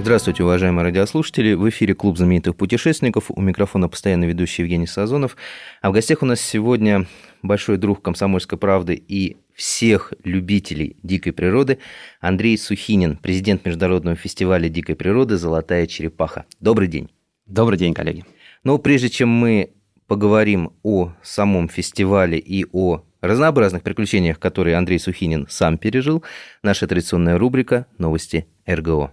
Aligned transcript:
Здравствуйте, 0.00 0.44
уважаемые 0.44 0.84
радиослушатели. 0.84 1.52
В 1.52 1.68
эфире 1.68 1.92
Клуб 1.92 2.16
знаменитых 2.16 2.56
путешественников. 2.56 3.26
У 3.28 3.38
микрофона 3.42 3.86
постоянно 3.86 4.24
ведущий 4.24 4.62
Евгений 4.62 4.86
Сазонов. 4.86 5.36
А 5.82 5.90
в 5.90 5.92
гостях 5.92 6.22
у 6.22 6.26
нас 6.26 6.40
сегодня 6.40 7.04
большой 7.42 7.76
друг 7.76 8.00
«Комсомольской 8.00 8.56
правды» 8.56 8.94
и 8.94 9.36
всех 9.52 10.14
любителей 10.24 10.96
дикой 11.02 11.34
природы 11.34 11.80
Андрей 12.18 12.56
Сухинин, 12.56 13.18
президент 13.18 13.66
Международного 13.66 14.16
фестиваля 14.16 14.70
дикой 14.70 14.94
природы 14.94 15.36
«Золотая 15.36 15.86
черепаха». 15.86 16.46
Добрый 16.60 16.88
день. 16.88 17.10
Добрый 17.44 17.78
день, 17.78 17.92
коллеги. 17.92 18.24
Но 18.64 18.78
прежде 18.78 19.10
чем 19.10 19.28
мы 19.28 19.74
поговорим 20.06 20.72
о 20.82 21.12
самом 21.22 21.68
фестивале 21.68 22.38
и 22.38 22.64
о 22.72 23.02
разнообразных 23.20 23.82
приключениях, 23.82 24.38
которые 24.38 24.76
Андрей 24.76 24.98
Сухинин 24.98 25.46
сам 25.50 25.76
пережил, 25.76 26.24
наша 26.62 26.86
традиционная 26.86 27.36
рубрика 27.36 27.84
«Новости 27.98 28.46
РГО». 28.66 29.12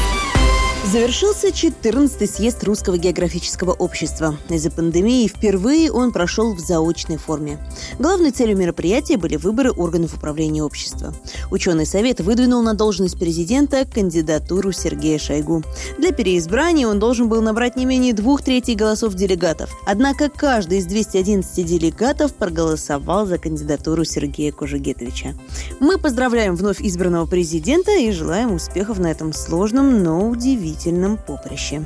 Завершился 0.83 1.49
14-й 1.49 2.27
съезд 2.27 2.63
Русского 2.63 2.97
географического 2.97 3.71
общества. 3.71 4.35
Из-за 4.49 4.71
пандемии 4.71 5.27
впервые 5.27 5.91
он 5.91 6.11
прошел 6.11 6.55
в 6.55 6.59
заочной 6.59 7.17
форме. 7.17 7.59
Главной 7.99 8.31
целью 8.31 8.57
мероприятия 8.57 9.17
были 9.17 9.35
выборы 9.35 9.71
органов 9.71 10.15
управления 10.15 10.63
общества. 10.63 11.13
Ученый 11.51 11.85
совет 11.85 12.19
выдвинул 12.19 12.63
на 12.63 12.73
должность 12.73 13.17
президента 13.19 13.85
кандидатуру 13.85 14.71
Сергея 14.71 15.19
Шойгу. 15.19 15.63
Для 15.99 16.11
переизбрания 16.11 16.87
он 16.87 16.97
должен 16.97 17.29
был 17.29 17.43
набрать 17.43 17.75
не 17.75 17.85
менее 17.85 18.13
двух 18.13 18.41
третей 18.41 18.75
голосов 18.75 19.13
делегатов. 19.13 19.69
Однако 19.85 20.29
каждый 20.29 20.79
из 20.79 20.87
211 20.87 21.63
делегатов 21.63 22.33
проголосовал 22.33 23.27
за 23.27 23.37
кандидатуру 23.37 24.03
Сергея 24.03 24.51
Кожегетовича. 24.51 25.35
Мы 25.79 25.99
поздравляем 25.99 26.55
вновь 26.55 26.81
избранного 26.81 27.27
президента 27.27 27.91
и 27.91 28.11
желаем 28.11 28.51
успехов 28.53 28.97
на 28.97 29.11
этом 29.11 29.31
сложном, 29.31 30.01
но 30.03 30.27
удивительном 30.27 30.70
удивительном 30.71 31.17
поприще. 31.17 31.85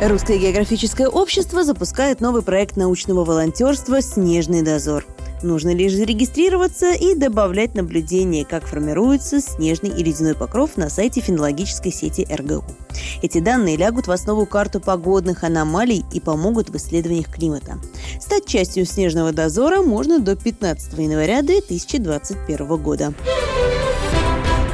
Русское 0.00 0.36
географическое 0.36 1.08
общество 1.08 1.62
запускает 1.62 2.20
новый 2.20 2.42
проект 2.42 2.76
научного 2.76 3.24
волонтерства 3.24 4.02
«Снежный 4.02 4.62
дозор». 4.62 5.06
Нужно 5.44 5.74
лишь 5.74 5.94
зарегистрироваться 5.94 6.92
и 6.92 7.16
добавлять 7.16 7.74
наблюдения, 7.74 8.44
как 8.44 8.64
формируется 8.64 9.40
снежный 9.40 9.90
и 9.90 10.04
ледяной 10.04 10.34
покров 10.34 10.76
на 10.76 10.88
сайте 10.88 11.20
фенологической 11.20 11.92
сети 11.92 12.26
РГУ. 12.32 12.64
Эти 13.22 13.38
данные 13.38 13.76
лягут 13.76 14.06
в 14.06 14.12
основу 14.12 14.46
карту 14.46 14.80
погодных 14.80 15.42
аномалий 15.42 16.04
и 16.12 16.20
помогут 16.20 16.70
в 16.70 16.76
исследованиях 16.76 17.28
климата. 17.28 17.78
Стать 18.20 18.46
частью 18.46 18.86
снежного 18.86 19.32
дозора 19.32 19.82
можно 19.82 20.20
до 20.20 20.36
15 20.36 20.98
января 20.98 21.42
2021 21.42 22.76
года. 22.76 23.12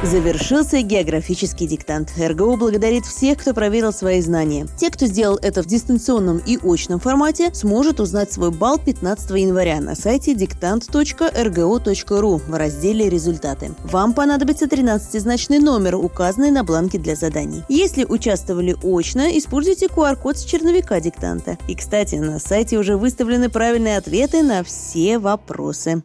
Завершился 0.01 0.81
географический 0.81 1.67
диктант. 1.67 2.13
РГУ 2.17 2.55
благодарит 2.55 3.05
всех, 3.05 3.37
кто 3.37 3.53
проверил 3.53 3.91
свои 3.91 4.21
знания. 4.21 4.65
Те, 4.77 4.91
кто 4.91 5.07
сделал 5.07 5.37
это 5.41 5.61
в 5.61 5.65
дистанционном 5.65 6.37
и 6.37 6.57
очном 6.63 7.01
формате, 7.01 7.53
сможет 7.53 7.99
узнать 7.99 8.31
свой 8.31 8.49
балл 8.49 8.79
15 8.79 9.29
января 9.31 9.81
на 9.81 9.95
сайте 9.95 10.35
диктант.рго.ру 10.35 12.37
в 12.37 12.55
разделе 12.55 13.09
«Результаты». 13.09 13.71
Вам 13.83 14.13
понадобится 14.13 14.67
13-значный 14.67 15.59
номер, 15.59 15.95
указанный 15.95 16.51
на 16.51 16.63
бланке 16.63 16.97
для 16.97 17.17
заданий. 17.17 17.63
Если 17.67 18.05
участвовали 18.05 18.77
очно, 18.81 19.37
используйте 19.37 19.87
QR-код 19.87 20.37
с 20.37 20.45
черновика 20.45 21.01
диктанта. 21.01 21.57
И, 21.67 21.75
кстати, 21.75 22.15
на 22.15 22.39
сайте 22.39 22.77
уже 22.77 22.95
выставлены 22.95 23.49
правильные 23.49 23.97
ответы 23.97 24.43
на 24.43 24.63
все 24.63 25.19
вопросы. 25.19 26.03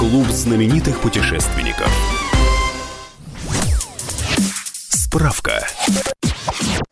Клуб 0.00 0.26
знаменитых 0.30 1.00
путешественников. 1.00 2.17
Справка. 5.10 5.66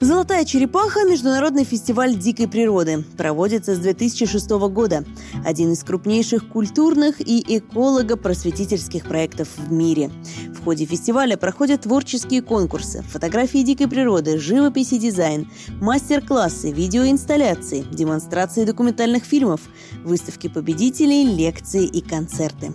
«Золотая 0.00 0.44
черепаха»– 0.44 1.04
международный 1.08 1.64
фестиваль 1.64 2.16
дикой 2.16 2.48
природы. 2.48 3.02
Проводится 3.16 3.74
с 3.74 3.78
2006 3.78 4.50
года. 4.68 5.04
Один 5.44 5.72
из 5.72 5.82
крупнейших 5.82 6.48
культурных 6.48 7.20
и 7.20 7.42
эколого-просветительских 7.58 9.04
проектов 9.04 9.48
в 9.56 9.72
мире. 9.72 10.10
В 10.54 10.62
ходе 10.64 10.84
фестиваля 10.84 11.36
проходят 11.36 11.82
творческие 11.82 12.42
конкурсы, 12.42 13.02
фотографии 13.10 13.62
дикой 13.62 13.88
природы, 13.88 14.38
живопись 14.38 14.92
и 14.92 14.98
дизайн, 14.98 15.50
мастер-классы, 15.80 16.72
видеоинсталляции, 16.72 17.84
демонстрации 17.90 18.64
документальных 18.64 19.24
фильмов, 19.24 19.62
выставки 20.04 20.48
победителей, 20.48 21.24
лекции 21.24 21.84
и 21.86 22.00
концерты. 22.00 22.72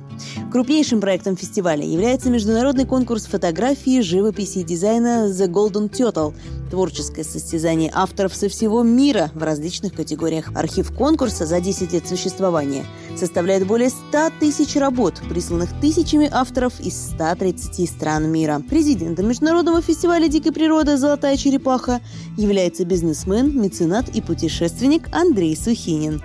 Крупнейшим 0.51 0.99
проектом 0.99 1.37
фестиваля 1.37 1.85
является 1.85 2.29
международный 2.29 2.85
конкурс 2.85 3.25
фотографии, 3.25 4.01
живописи 4.01 4.59
и 4.59 4.63
дизайна 4.63 5.27
«The 5.29 5.47
Golden 5.47 5.89
Turtle», 5.89 6.33
творческое 6.71 7.23
состязание 7.23 7.91
авторов 7.93 8.33
со 8.33 8.49
всего 8.49 8.81
мира 8.81 9.29
в 9.35 9.43
различных 9.43 9.93
категориях. 9.93 10.49
Архив 10.55 10.91
конкурса 10.95 11.45
за 11.45 11.59
10 11.59 11.93
лет 11.93 12.07
существования 12.07 12.85
составляет 13.15 13.67
более 13.67 13.89
100 13.89 14.31
тысяч 14.39 14.75
работ, 14.77 15.21
присланных 15.29 15.69
тысячами 15.79 16.27
авторов 16.31 16.79
из 16.79 16.95
130 17.11 17.87
стран 17.87 18.31
мира. 18.31 18.61
Президентом 18.67 19.27
Международного 19.27 19.81
фестиваля 19.81 20.27
дикой 20.27 20.53
природы 20.53 20.97
«Золотая 20.97 21.37
черепаха» 21.37 22.01
является 22.37 22.85
бизнесмен, 22.85 23.61
меценат 23.61 24.09
и 24.15 24.21
путешественник 24.21 25.09
Андрей 25.13 25.55
Сухинин. 25.55 26.23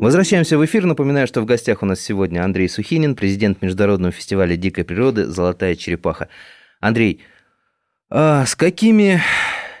Возвращаемся 0.00 0.58
в 0.58 0.64
эфир. 0.64 0.84
Напоминаю, 0.84 1.26
что 1.26 1.40
в 1.40 1.46
гостях 1.46 1.82
у 1.82 1.86
нас 1.86 1.98
сегодня 1.98 2.44
Андрей 2.44 2.68
Сухинин, 2.68 3.16
президент 3.16 3.60
Международного 3.62 4.12
фестиваля 4.12 4.54
дикой 4.54 4.84
природы 4.84 5.26
«Золотая 5.26 5.74
черепаха». 5.76 6.28
Андрей, 6.78 7.22
а 8.16 8.46
с 8.46 8.54
какими 8.54 9.20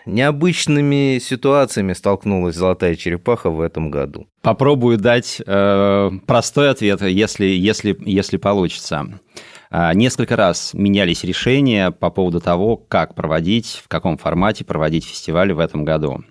необычными 0.06 1.20
ситуациями 1.20 1.92
столкнулась 1.92 2.56
золотая 2.56 2.96
черепаха 2.96 3.48
в 3.48 3.60
этом 3.60 3.92
году? 3.92 4.26
Попробую 4.42 4.98
дать 4.98 5.40
э, 5.46 6.10
простой 6.26 6.70
ответ, 6.70 7.00
если, 7.02 7.44
если, 7.46 7.96
если 8.04 8.36
получится. 8.36 9.20
А, 9.70 9.94
несколько 9.94 10.34
раз 10.34 10.74
менялись 10.74 11.22
решения 11.22 11.92
по 11.92 12.10
поводу 12.10 12.40
того, 12.40 12.76
как 12.76 13.14
проводить, 13.14 13.80
в 13.84 13.86
каком 13.86 14.18
формате 14.18 14.64
проводить 14.64 15.04
фестиваль 15.04 15.52
в 15.52 15.60
этом 15.60 15.84
году. 15.84 16.24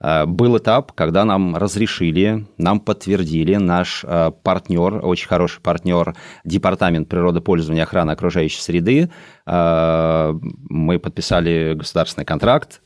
А, 0.00 0.26
был 0.26 0.56
этап, 0.56 0.92
когда 0.92 1.24
нам 1.24 1.56
разрешили, 1.56 2.46
нам 2.56 2.80
подтвердили 2.80 3.56
наш 3.56 4.02
а, 4.04 4.30
партнер, 4.30 5.04
очень 5.04 5.28
хороший 5.28 5.60
партнер, 5.60 6.16
Департамент 6.44 7.08
природопользования 7.08 7.82
и 7.82 7.84
охраны 7.84 8.12
окружающей 8.12 8.60
среды. 8.60 9.10
А, 9.44 10.34
мы 10.42 10.98
подписали 10.98 11.74
государственный 11.74 12.24
контракт, 12.24 12.82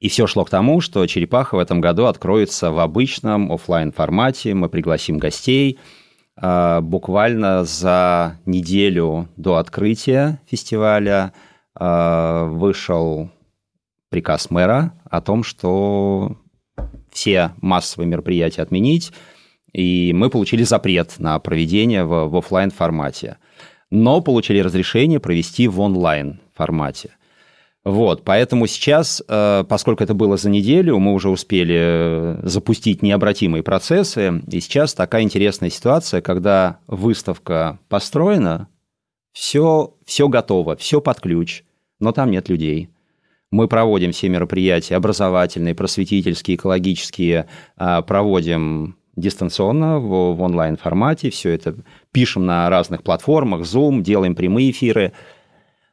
и 0.00 0.08
все 0.08 0.26
шло 0.26 0.44
к 0.44 0.50
тому, 0.50 0.80
что 0.80 1.06
черепаха 1.06 1.56
в 1.56 1.58
этом 1.58 1.80
году 1.80 2.06
откроется 2.06 2.70
в 2.70 2.78
обычном 2.78 3.52
офлайн 3.52 3.92
формате. 3.92 4.54
Мы 4.54 4.68
пригласим 4.68 5.18
гостей. 5.18 5.78
Буквально 6.36 7.64
за 7.64 8.38
неделю 8.44 9.30
до 9.38 9.56
открытия 9.56 10.38
фестиваля 10.44 11.32
вышел 11.74 13.30
приказ 14.10 14.50
мэра 14.50 14.92
о 15.08 15.22
том, 15.22 15.42
что 15.42 16.36
все 17.16 17.52
массовые 17.62 18.06
мероприятия 18.06 18.60
отменить, 18.60 19.10
и 19.72 20.12
мы 20.14 20.28
получили 20.28 20.64
запрет 20.64 21.14
на 21.18 21.38
проведение 21.38 22.04
в, 22.04 22.28
в 22.28 22.36
офлайн 22.36 22.70
формате, 22.70 23.38
но 23.90 24.20
получили 24.20 24.58
разрешение 24.58 25.18
провести 25.18 25.66
в 25.66 25.80
онлайн 25.80 26.40
формате. 26.54 27.10
Вот, 27.84 28.22
поэтому 28.22 28.66
сейчас, 28.66 29.22
э, 29.26 29.64
поскольку 29.66 30.04
это 30.04 30.12
было 30.12 30.36
за 30.36 30.50
неделю, 30.50 30.98
мы 30.98 31.14
уже 31.14 31.30
успели 31.30 31.76
э, 31.78 32.40
запустить 32.42 33.00
необратимые 33.00 33.62
процессы, 33.62 34.42
и 34.50 34.60
сейчас 34.60 34.92
такая 34.92 35.22
интересная 35.22 35.70
ситуация, 35.70 36.20
когда 36.20 36.80
выставка 36.86 37.78
построена, 37.88 38.68
все, 39.32 39.94
все 40.04 40.28
готово, 40.28 40.76
все 40.76 41.00
под 41.00 41.20
ключ, 41.20 41.62
но 41.98 42.12
там 42.12 42.30
нет 42.30 42.50
людей. 42.50 42.90
Мы 43.50 43.68
проводим 43.68 44.12
все 44.12 44.28
мероприятия 44.28 44.96
образовательные, 44.96 45.74
просветительские, 45.74 46.56
экологические, 46.56 47.46
а, 47.76 48.02
проводим 48.02 48.96
дистанционно, 49.14 49.98
в, 49.98 50.34
в 50.34 50.42
онлайн-формате, 50.42 51.30
все 51.30 51.50
это 51.50 51.76
пишем 52.12 52.44
на 52.44 52.68
разных 52.68 53.02
платформах, 53.02 53.62
Zoom, 53.62 54.02
делаем 54.02 54.34
прямые 54.34 54.70
эфиры. 54.70 55.12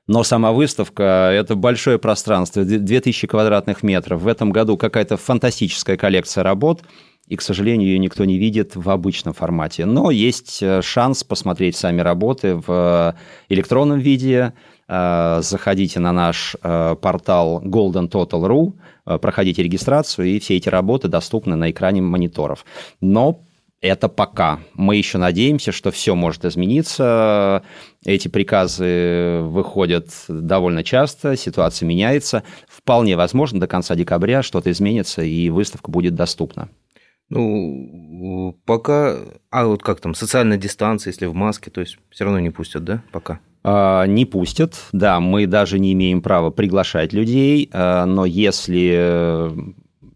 Но 0.06 0.24
сама 0.24 0.52
выставка– 0.52 1.30
это 1.34 1.56
большое 1.56 1.98
пространство, 1.98 2.66
2000 2.66 3.26
квадратных 3.28 3.84
метров. 3.84 4.22
В 4.22 4.28
этом 4.28 4.52
году 4.52 4.76
какая-то 4.76 5.16
фантастическая 5.16 5.96
коллекция 5.96 6.44
работ, 6.44 6.84
и, 7.28 7.38
к 7.38 7.42
сожалению, 7.42 7.88
ее 7.88 8.00
никто 8.00 8.26
не 8.26 8.38
видит 8.38 8.76
в 8.76 8.90
обычном 8.90 9.34
формате. 9.34 9.86
Но 9.86 10.12
есть 10.12 10.62
э, 10.62 10.82
шанс 10.82 11.24
посмотреть 11.24 11.78
сами 11.78 12.02
работы 12.02 12.56
в 12.56 13.16
электронном 13.48 14.00
виде. 14.00 14.54
Э, 14.88 15.40
заходите 15.42 16.00
на 16.00 16.12
наш 16.12 16.56
э, 16.62 16.96
портал 17.02 17.62
goldentotal.ru, 17.64 18.74
проходите 19.20 19.64
регистрацию, 19.64 20.28
и 20.28 20.40
все 20.40 20.56
эти 20.56 20.70
работы 20.70 21.08
доступны 21.08 21.56
на 21.56 21.72
экране 21.72 22.02
мониторов. 22.02 22.66
Но 23.02 23.42
это 23.84 24.08
пока. 24.08 24.60
Мы 24.76 24.96
еще 24.96 25.18
надеемся, 25.18 25.74
что 25.74 25.92
все 25.92 26.16
может 26.16 26.46
измениться. 26.46 27.64
Эти 28.06 28.30
приказы 28.30 29.42
выходят 29.42 30.08
довольно 30.30 30.86
часто, 30.86 31.36
ситуация 31.36 31.86
меняется. 31.86 32.44
Вполне 32.70 33.18
возможно, 33.18 33.60
до 33.60 33.68
конца 33.68 33.96
декабря 33.96 34.42
что-то 34.42 34.72
изменится, 34.72 35.22
и 35.22 35.50
выставка 35.50 35.92
будет 35.92 36.16
доступна. 36.16 36.70
Ну, 37.28 38.58
пока... 38.66 39.18
А 39.50 39.66
вот 39.66 39.84
как 39.84 40.00
там, 40.00 40.16
социальная 40.16 40.58
дистанция, 40.58 41.12
если 41.12 41.26
в 41.26 41.34
маске, 41.34 41.70
то 41.70 41.82
есть 41.82 41.98
все 42.10 42.24
равно 42.24 42.40
не 42.40 42.52
пустят, 42.52 42.86
да, 42.86 43.04
пока? 43.12 43.42
А, 43.64 44.06
не 44.06 44.26
пустят, 44.26 44.76
да, 44.92 45.20
мы 45.20 45.48
даже 45.48 45.80
не 45.80 45.94
имеем 45.94 46.22
права 46.22 46.50
приглашать 46.52 47.14
людей, 47.14 47.70
а, 47.72 48.06
но 48.06 48.26
если 48.26 49.52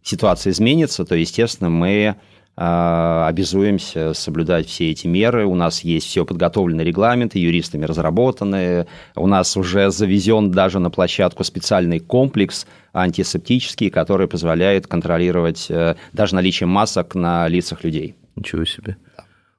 ситуация 0.04 0.52
изменится, 0.52 1.06
то, 1.06 1.16
естественно, 1.16 1.70
мы 1.70 2.16
а, 2.60 3.28
обязуемся 3.28 4.14
соблюдать 4.14 4.68
все 4.68 4.90
эти 4.90 5.06
меры. 5.06 5.46
У 5.46 5.54
нас 5.54 5.82
есть 5.82 6.08
все 6.08 6.26
подготовленные 6.26 6.86
регламенты, 6.86 7.38
юристами 7.38 7.86
разработанные. 7.86 8.88
У 9.16 9.28
нас 9.28 9.56
уже 9.56 9.92
завезен 9.92 10.50
даже 10.50 10.80
на 10.80 10.90
площадку 10.90 11.44
специальный 11.44 12.00
комплекс 12.00 12.66
антисептический, 12.94 13.92
который 13.92 14.28
позволяет 14.28 14.88
контролировать 14.88 15.68
э, 15.70 15.98
даже 16.14 16.34
наличие 16.34 16.66
масок 16.66 17.14
на 17.14 17.48
лицах 17.48 17.84
людей. 17.84 18.16
Ничего 18.36 18.66
себе. 18.66 18.98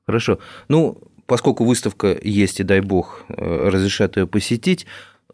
Хорошо. 0.05 0.41
Ну, 0.69 1.08
поскольку 1.29 1.65
выставка 1.65 2.19
есть, 2.21 2.59
и 2.59 2.65
дай 2.65 2.81
бог, 2.81 3.23
э, 3.29 3.69
разрешат 3.69 4.17
ее 4.17 4.27
посетить, 4.27 4.87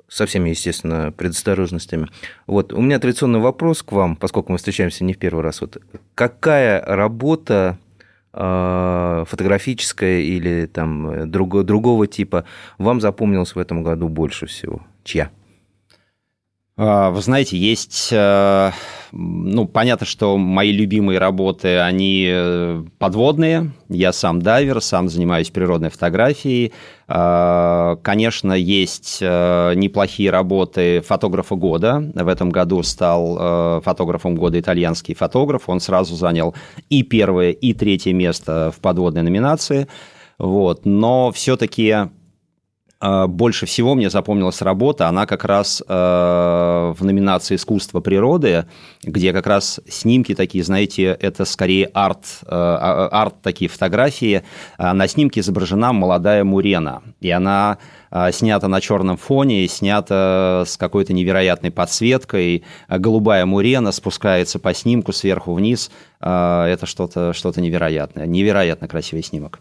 со 0.09 0.27
всеми, 0.27 0.51
естественно, 0.51 1.13
предосторожностями. 1.17 2.09
Вот, 2.47 2.73
у 2.73 2.83
меня 2.83 2.99
традиционный 2.99 3.41
вопрос 3.41 3.83
к 3.83 3.93
вам, 3.93 4.17
поскольку 4.17 4.53
мы 4.53 4.59
встречаемся 4.59 5.05
не 5.05 5.15
в 5.15 5.19
первый 5.19 5.43
раз. 5.43 5.61
Вот, 5.61 5.79
какая 6.15 6.85
работа 6.85 7.79
э, 8.33 9.25
фотографическая 9.27 10.21
или 10.21 10.67
там 10.67 11.31
друг, 11.31 11.65
другого 11.65 12.07
типа 12.07 12.45
вам 12.77 13.01
запомнилась 13.01 13.55
в 13.55 13.59
этом 13.59 13.83
году 13.85 14.09
больше 14.09 14.47
всего? 14.47 14.83
Чья? 15.05 15.31
А, 16.77 17.11
вы 17.11 17.23
знаете, 17.23 17.57
есть, 17.57 18.09
э, 18.11 18.73
ну, 19.13 19.69
понятно, 19.69 20.07
что 20.07 20.37
мои 20.37 20.73
любимые 20.73 21.21
работы, 21.21 21.79
они 21.79 22.27
э, 22.29 22.83
подводные. 22.99 23.71
Я 23.89 24.13
сам 24.13 24.43
дайвер, 24.43 24.81
сам 24.81 25.09
занимаюсь 25.09 25.51
природной 25.51 25.91
фотографией. 25.91 26.73
А, 27.07 27.95
конечно, 28.03 28.53
есть 28.55 29.19
э, 29.21 29.75
неплохие 29.77 30.31
работы 30.31 31.01
фотографа 31.03 31.55
года. 31.55 32.11
В 32.13 32.27
этом 32.27 32.51
году 32.51 32.83
стал 32.83 33.81
фотографом 33.83 34.35
года 34.35 34.59
итальянский 34.59 35.15
фотограф. 35.15 35.69
Он 35.69 35.79
сразу 35.79 36.17
занял 36.17 36.57
и 36.91 37.05
первое, 37.05 37.51
и 37.51 37.73
третье 37.73 38.13
место 38.13 38.73
в 38.77 38.81
подводной 38.81 39.23
номинации. 39.23 39.87
Вот. 40.39 40.85
Но 40.85 41.31
все-таки 41.31 42.09
больше 43.27 43.67
всего 43.67 43.95
мне 43.95 44.09
запомнилась 44.09 44.63
работа, 44.63 45.09
она 45.09 45.27
как 45.27 45.45
раз 45.45 45.83
э, 45.87 45.93
в 45.93 47.05
номинации 47.05 47.57
«Искусство 47.57 48.01
природы», 48.01 48.67
где 49.03 49.33
как 49.33 49.47
раз 49.47 49.81
снимки 49.89 50.35
такие, 50.35 50.65
знаете, 50.65 51.17
это 51.21 51.45
скорее 51.45 51.87
арт, 51.87 52.25
э, 52.43 52.47
а, 52.49 53.09
арт 53.09 53.43
такие 53.43 53.69
фотографии. 53.69 54.43
На 54.79 55.07
снимке 55.07 55.41
изображена 55.41 55.93
молодая 55.93 56.45
Мурена, 56.45 57.03
и 57.21 57.31
она 57.31 57.79
снята 58.31 58.69
на 58.69 58.81
черном 58.81 59.17
фоне, 59.17 59.67
снята 59.67 60.63
с 60.67 60.77
какой-то 60.77 61.13
невероятной 61.13 61.73
подсветкой. 61.73 62.63
Голубая 62.89 63.45
Мурена 63.45 63.91
спускается 63.91 64.59
по 64.61 64.73
снимку 64.73 65.13
сверху 65.13 65.53
вниз. 65.53 65.91
Это 66.21 66.83
что-то 66.85 67.33
что 67.33 67.53
невероятное, 67.57 68.27
невероятно 68.27 68.87
красивый 68.87 69.25
снимок. 69.25 69.61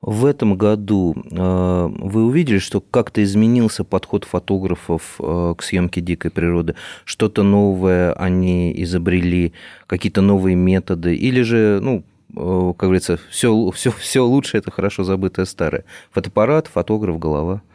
В 0.00 0.26
этом 0.26 0.56
году 0.56 1.14
э, 1.16 1.88
вы 1.98 2.24
увидели, 2.24 2.58
что 2.58 2.80
как-то 2.80 3.22
изменился 3.22 3.82
подход 3.82 4.24
фотографов 4.24 5.16
э, 5.18 5.54
к 5.56 5.62
съемке 5.62 6.00
дикой 6.00 6.30
природы? 6.30 6.74
Что-то 7.04 7.42
новое 7.42 8.12
они 8.12 8.72
изобрели, 8.82 9.52
какие-то 9.86 10.20
новые 10.20 10.54
методы? 10.54 11.14
Или 11.16 11.42
же, 11.42 11.80
ну, 11.82 12.04
э, 12.36 12.74
как 12.76 12.88
говорится, 12.88 13.18
все, 13.30 13.70
все, 13.70 13.90
все 13.90 14.24
лучше 14.24 14.58
это 14.58 14.70
хорошо 14.70 15.02
забытое 15.02 15.46
старое? 15.46 15.84
Фотоаппарат, 16.10 16.68
фотограф, 16.68 17.18
голова– 17.18 17.62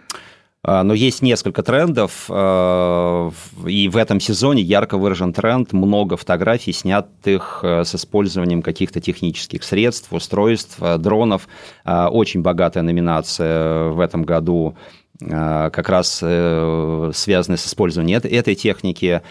но 0.63 0.93
есть 0.93 1.23
несколько 1.23 1.63
трендов, 1.63 2.25
а, 2.29 3.31
и 3.65 3.89
в 3.89 3.97
этом 3.97 4.19
сезоне 4.19 4.61
ярко 4.61 4.97
выражен 4.97 5.33
тренд 5.33 5.73
много 5.73 6.17
фотографий, 6.17 6.71
снятых 6.71 7.61
э, 7.63 7.83
с 7.83 7.95
использованием 7.95 8.61
каких-то 8.61 9.01
технических 9.01 9.63
средств, 9.63 10.13
устройств, 10.13 10.77
э, 10.79 10.99
дронов. 10.99 11.47
А, 11.83 12.09
очень 12.09 12.41
богатая 12.43 12.83
номинация 12.83 13.89
в 13.89 13.99
этом 13.99 14.23
году 14.23 14.75
как 15.19 15.87
раз 15.87 16.19
э, 16.23 17.11
связанная 17.13 17.57
с 17.57 17.67
использованием 17.67 18.21
этой 18.23 18.55
техники. 18.55 19.21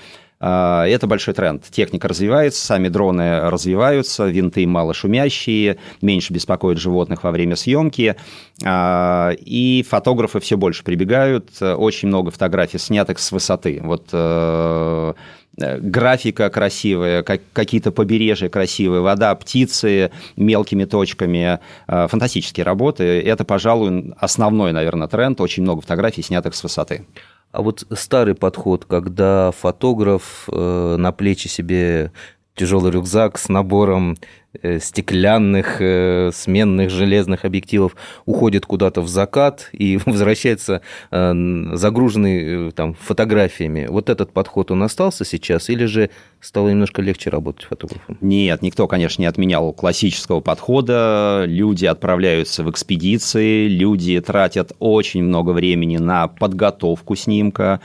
А, 0.40 0.86
это 0.86 1.06
большой 1.06 1.34
тренд. 1.34 1.64
Техника 1.70 2.08
развивается, 2.08 2.64
сами 2.64 2.88
дроны 2.88 3.50
развиваются, 3.50 4.26
винты 4.26 4.66
мало 4.66 4.94
шумящие, 4.94 5.76
меньше 6.00 6.32
беспокоят 6.32 6.78
животных 6.78 7.22
во 7.24 7.30
время 7.30 7.56
съемки, 7.56 8.16
а, 8.64 9.32
и 9.38 9.84
фотографы 9.88 10.40
все 10.40 10.56
больше 10.56 10.82
прибегают. 10.82 11.60
Очень 11.60 12.08
много 12.08 12.30
фотографий 12.30 12.78
снятых 12.78 13.18
с 13.18 13.32
высоты. 13.32 13.80
Вот 13.82 14.08
э, 14.12 15.12
графика 15.56 16.48
красивая, 16.48 17.22
какие-то 17.22 17.92
побережья 17.92 18.48
красивые, 18.48 19.02
вода, 19.02 19.34
птицы 19.34 20.10
мелкими 20.36 20.84
точками, 20.84 21.60
э, 21.86 22.08
фантастические 22.08 22.64
работы. 22.64 23.04
Это, 23.20 23.44
пожалуй, 23.44 24.14
основной, 24.18 24.72
наверное, 24.72 25.08
тренд. 25.08 25.40
Очень 25.40 25.64
много 25.64 25.82
фотографий, 25.82 26.22
снятых 26.22 26.54
с 26.54 26.62
высоты. 26.62 27.04
А 27.52 27.62
вот 27.62 27.84
старый 27.94 28.34
подход, 28.34 28.84
когда 28.84 29.50
фотограф 29.50 30.48
э, 30.50 30.96
на 30.96 31.10
плечи 31.10 31.48
себе 31.48 32.12
тяжелый 32.60 32.92
рюкзак 32.92 33.38
с 33.38 33.48
набором 33.48 34.16
Э, 34.62 34.80
стеклянных 34.80 35.76
э, 35.80 36.32
сменных 36.34 36.90
железных 36.90 37.44
объективов 37.44 37.94
уходит 38.26 38.66
куда-то 38.66 39.00
в 39.00 39.06
закат 39.06 39.68
и 39.72 39.96
возвращается 40.06 40.82
э, 41.12 41.32
загруженный 41.74 42.72
там, 42.72 42.94
фотографиями. 42.94 43.86
Вот 43.88 44.10
этот 44.10 44.32
подход, 44.32 44.72
он 44.72 44.82
остался 44.82 45.24
сейчас 45.24 45.70
или 45.70 45.84
же 45.84 46.10
стало 46.40 46.70
немножко 46.70 47.00
легче 47.00 47.30
работать 47.30 47.66
фотографом? 47.66 48.18
Нет, 48.20 48.60
никто, 48.60 48.88
конечно, 48.88 49.22
не 49.22 49.26
отменял 49.26 49.72
классического 49.72 50.40
подхода. 50.40 51.44
Люди 51.46 51.86
отправляются 51.86 52.64
в 52.64 52.70
экспедиции, 52.72 53.68
люди 53.68 54.20
тратят 54.20 54.72
очень 54.80 55.22
много 55.22 55.50
времени 55.50 55.98
на 55.98 56.26
подготовку 56.26 57.14
снимка, 57.14 57.80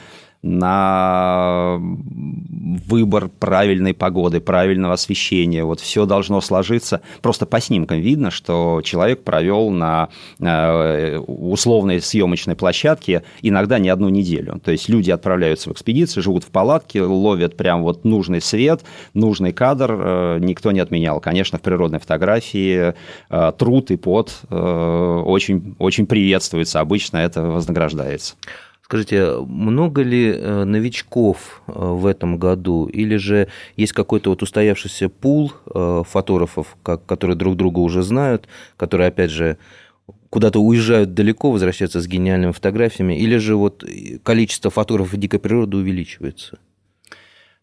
на 0.46 1.80
выбор 2.88 3.30
правильной 3.30 3.96
погоды, 3.96 4.40
правильного 4.40 4.94
освещения. 4.94 5.64
Вот 5.64 5.80
все 5.80 6.06
должно 6.06 6.40
сложиться. 6.40 7.02
Просто 7.22 7.48
по 7.48 7.60
снимкам 7.60 8.00
видно, 8.00 8.30
что 8.30 8.82
человек 8.84 9.24
провел 9.24 9.72
на 9.72 10.10
э, 10.40 11.18
условной 11.18 12.00
съемочной 12.00 12.56
площадке 12.56 13.24
иногда 13.42 13.80
не 13.80 13.90
одну 13.90 14.10
неделю. 14.10 14.62
То 14.64 14.72
есть 14.72 14.88
люди 14.88 15.10
отправляются 15.10 15.70
в 15.70 15.74
экспедиции, 15.74 16.22
живут 16.22 16.44
в 16.44 16.50
палатке, 16.50 17.02
ловят 17.02 17.58
прям 17.58 17.82
вот 17.82 18.06
нужный 18.06 18.40
свет, 18.40 18.84
нужный 19.16 19.52
кадр. 19.52 19.96
Э, 19.98 20.38
никто 20.40 20.72
не 20.72 20.80
отменял. 20.80 21.20
Конечно, 21.20 21.58
в 21.58 21.62
природной 21.62 22.00
фотографии 22.00 22.94
э, 23.30 23.52
труд 23.58 23.90
и 23.90 23.98
пот 23.98 24.42
очень, 24.50 25.76
очень 25.80 26.06
приветствуется. 26.06 26.80
Обычно 26.80 27.18
это 27.18 27.42
вознаграждается. 27.42 28.36
Скажите, 28.86 29.40
много 29.40 30.04
ли 30.04 30.30
э, 30.30 30.64
новичков 30.64 31.64
э, 31.66 31.72
в 31.74 32.06
этом 32.06 32.38
году, 32.38 32.86
или 32.86 33.16
же 33.16 33.48
есть 33.76 33.94
какой-то 33.94 34.30
вот 34.30 34.44
устоявшийся 34.44 35.10
пул 35.10 35.54
э, 35.74 36.04
фотографов, 36.08 36.78
которые 36.84 37.36
друг 37.36 37.56
друга 37.56 37.80
уже 37.80 38.04
знают, 38.04 38.48
которые, 38.78 39.08
опять 39.08 39.32
же, 39.32 39.58
куда-то 40.30 40.60
уезжают 40.60 41.16
далеко, 41.16 41.50
возвращаются 41.50 42.00
с 42.00 42.06
гениальными 42.06 42.52
фотографиями, 42.52 43.18
или 43.18 43.38
же 43.38 43.56
вот 43.56 43.84
количество 44.22 44.70
фотографов 44.70 45.20
дикой 45.20 45.40
природы 45.40 45.78
увеличивается? 45.78 46.60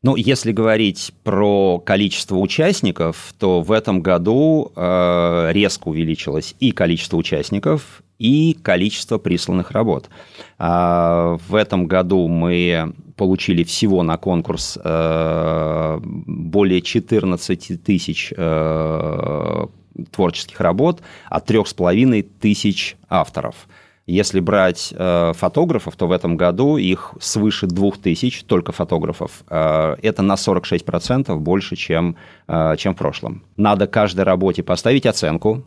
Ну, 0.02 0.16
если 0.16 0.50
говорить 0.50 1.12
про 1.22 1.78
количество 1.78 2.34
участников, 2.34 3.32
то 3.38 3.60
в 3.62 3.70
этом 3.70 4.02
году 4.02 4.72
резко 4.74 5.86
увеличилось 5.86 6.56
и 6.58 6.72
количество 6.72 7.16
участников, 7.16 8.02
и 8.22 8.54
количество 8.54 9.18
присланных 9.18 9.72
работ. 9.72 10.08
А 10.58 11.38
в 11.48 11.56
этом 11.56 11.88
году 11.88 12.28
мы 12.28 12.94
получили 13.16 13.64
всего 13.64 14.04
на 14.04 14.16
конкурс 14.16 14.78
э, 14.82 15.98
более 16.00 16.82
14 16.82 17.82
тысяч 17.82 18.32
э, 18.36 19.66
творческих 20.12 20.60
работ 20.60 21.02
от 21.28 21.46
трех 21.46 21.66
с 21.66 21.74
половиной 21.74 22.22
тысяч 22.22 22.96
авторов. 23.08 23.66
Если 24.06 24.38
брать 24.38 24.94
э, 24.96 25.32
фотографов, 25.34 25.96
то 25.96 26.06
в 26.06 26.12
этом 26.12 26.36
году 26.36 26.76
их 26.76 27.14
свыше 27.20 27.66
2000, 27.66 28.44
только 28.44 28.70
фотографов. 28.70 29.42
Это 29.48 30.22
на 30.22 30.34
46% 30.34 31.34
больше, 31.36 31.74
чем, 31.76 32.16
чем 32.76 32.94
в 32.94 32.96
прошлом. 32.96 33.42
Надо 33.56 33.86
каждой 33.88 34.24
работе 34.24 34.62
поставить 34.62 35.06
оценку, 35.06 35.64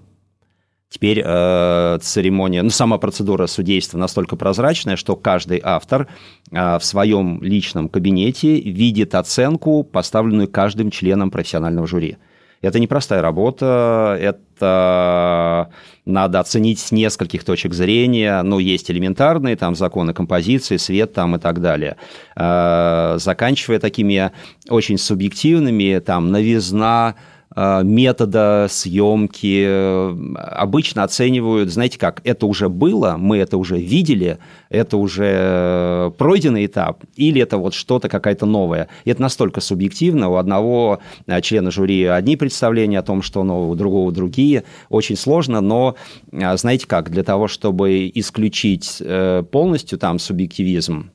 Теперь 0.89 1.21
э, 1.25 1.97
церемония, 2.01 2.61
ну, 2.61 2.69
сама 2.69 2.97
процедура 2.97 3.47
судейства 3.47 3.97
настолько 3.97 4.35
прозрачная, 4.35 4.95
что 4.95 5.15
каждый 5.15 5.59
автор 5.63 6.07
э, 6.51 6.77
в 6.79 6.85
своем 6.85 7.41
личном 7.41 7.89
кабинете 7.89 8.59
видит 8.61 9.15
оценку, 9.15 9.83
поставленную 9.83 10.47
каждым 10.47 10.91
членом 10.91 11.31
профессионального 11.31 11.87
жюри. 11.87 12.17
Это 12.61 12.79
непростая 12.79 13.21
работа, 13.21 14.17
это 14.19 15.69
надо 16.05 16.39
оценить 16.39 16.79
с 16.79 16.91
нескольких 16.91 17.43
точек 17.43 17.73
зрения. 17.73 18.41
Ну, 18.41 18.59
есть 18.59 18.89
элементарные, 18.89 19.55
там, 19.55 19.75
законы 19.75 20.13
композиции, 20.13 20.77
свет 20.77 21.13
там 21.13 21.35
и 21.35 21.39
так 21.39 21.61
далее. 21.61 21.97
Э, 22.35 23.17
заканчивая 23.19 23.79
такими 23.79 24.31
очень 24.69 24.97
субъективными, 24.97 25.99
там, 25.99 26.31
новизна, 26.31 27.15
метода 27.55 28.67
съемки 28.69 29.63
э, 29.65 30.33
обычно 30.35 31.03
оценивают, 31.03 31.71
знаете 31.71 31.97
как, 31.97 32.21
это 32.25 32.45
уже 32.47 32.67
было, 32.67 33.15
мы 33.17 33.37
это 33.37 33.57
уже 33.57 33.77
видели, 33.77 34.39
это 34.69 34.97
уже 34.97 35.25
э, 35.25 36.11
пройденный 36.17 36.65
этап, 36.65 37.03
или 37.15 37.41
это 37.41 37.57
вот 37.57 37.73
что-то 37.73 38.09
какая-то 38.09 38.45
новое. 38.45 38.89
И 39.05 39.11
это 39.11 39.21
настолько 39.21 39.61
субъективно, 39.61 40.29
у 40.29 40.35
одного 40.35 40.99
члена 41.41 41.71
жюри 41.71 42.03
одни 42.03 42.35
представления 42.35 42.99
о 42.99 43.03
том, 43.03 43.21
что 43.21 43.43
нового, 43.43 43.71
у 43.71 43.75
другого 43.75 44.11
другие. 44.11 44.65
Очень 44.89 45.15
сложно, 45.15 45.61
но 45.61 45.95
знаете 46.31 46.87
как, 46.87 47.09
для 47.09 47.23
того, 47.23 47.47
чтобы 47.47 48.11
исключить 48.13 49.01
полностью 49.51 49.97
там 49.97 50.19
субъективизм, 50.19 51.11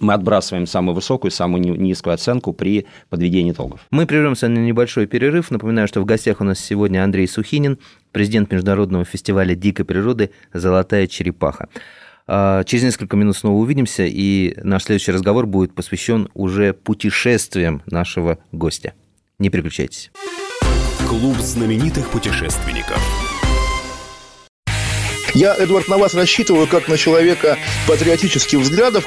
мы 0.00 0.14
отбрасываем 0.14 0.66
самую 0.66 0.94
высокую, 0.94 1.30
самую 1.30 1.62
низкую 1.62 2.14
оценку 2.14 2.52
при 2.52 2.86
подведении 3.08 3.52
итогов. 3.52 3.80
Мы 3.90 4.06
прервемся 4.06 4.48
на 4.48 4.58
небольшой 4.58 5.06
перерыв. 5.06 5.50
Напоминаю, 5.50 5.88
что 5.88 6.00
в 6.00 6.04
гостях 6.04 6.40
у 6.40 6.44
нас 6.44 6.58
сегодня 6.58 7.04
Андрей 7.04 7.28
Сухинин, 7.28 7.78
президент 8.10 8.50
Международного 8.50 9.04
фестиваля 9.04 9.54
дикой 9.54 9.84
природы 9.84 10.30
«Золотая 10.52 11.06
черепаха». 11.06 11.68
А, 12.26 12.64
через 12.64 12.84
несколько 12.84 13.16
минут 13.16 13.36
снова 13.36 13.56
увидимся, 13.56 14.04
и 14.04 14.54
наш 14.62 14.84
следующий 14.84 15.12
разговор 15.12 15.46
будет 15.46 15.74
посвящен 15.74 16.28
уже 16.34 16.72
путешествиям 16.72 17.82
нашего 17.86 18.38
гостя. 18.52 18.94
Не 19.38 19.50
переключайтесь. 19.50 20.10
Клуб 21.08 21.36
знаменитых 21.38 22.08
путешественников. 22.10 23.00
Я, 25.34 25.54
Эдвард, 25.56 25.88
на 25.88 25.96
вас 25.96 26.14
рассчитываю 26.14 26.66
как 26.66 26.88
на 26.88 26.98
человека 26.98 27.56
патриотических 27.88 28.58
взглядов. 28.58 29.06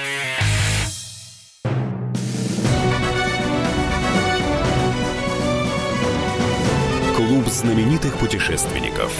Знаменитых 7.51 8.17
путешественников. 8.17 9.11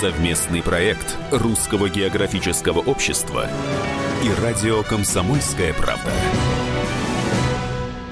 Совместный 0.00 0.62
проект 0.62 1.16
Русского 1.30 1.88
географического 1.88 2.78
общества 2.78 3.46
и 4.24 4.42
радио 4.42 4.82
«Комсомольская 4.82 5.74
правда». 5.74 6.10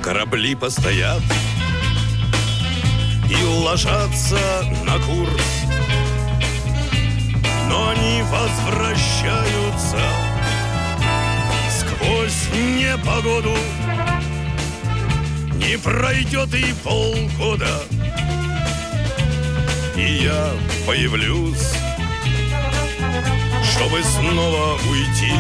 Корабли 0.03 0.55
постоят 0.55 1.23
и 3.31 3.45
ложатся 3.65 4.39
на 4.85 4.99
курс, 4.99 5.65
но 7.69 7.89
они 7.91 8.23
возвращаются 8.23 10.01
сквозь 11.71 12.49
непогоду. 12.55 13.57
Не 15.57 15.77
пройдет 15.79 16.55
и 16.55 16.73
полгода, 16.83 17.83
и 19.99 20.23
я 20.23 20.53
появлюсь, 20.87 21.73
чтобы 23.65 24.01
снова 24.05 24.79
уйти, 24.89 25.33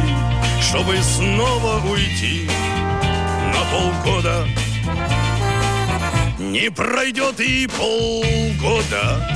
чтобы 0.61 0.97
снова 1.01 1.81
уйти 1.87 2.51
на 3.55 3.63
полгода. 3.71 4.49
Не 6.41 6.71
пройдет 6.71 7.39
и 7.41 7.69
полгода, 7.69 9.31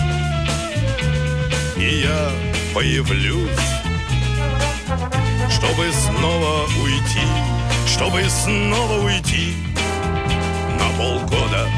и 1.76 2.02
я 2.02 2.30
появлюсь, 2.74 3.50
чтобы 5.50 5.92
снова 5.92 6.64
уйти, 6.82 7.28
чтобы 7.86 8.24
снова 8.28 9.04
уйти 9.04 9.54
на 10.80 10.98
полгода. 10.98 11.68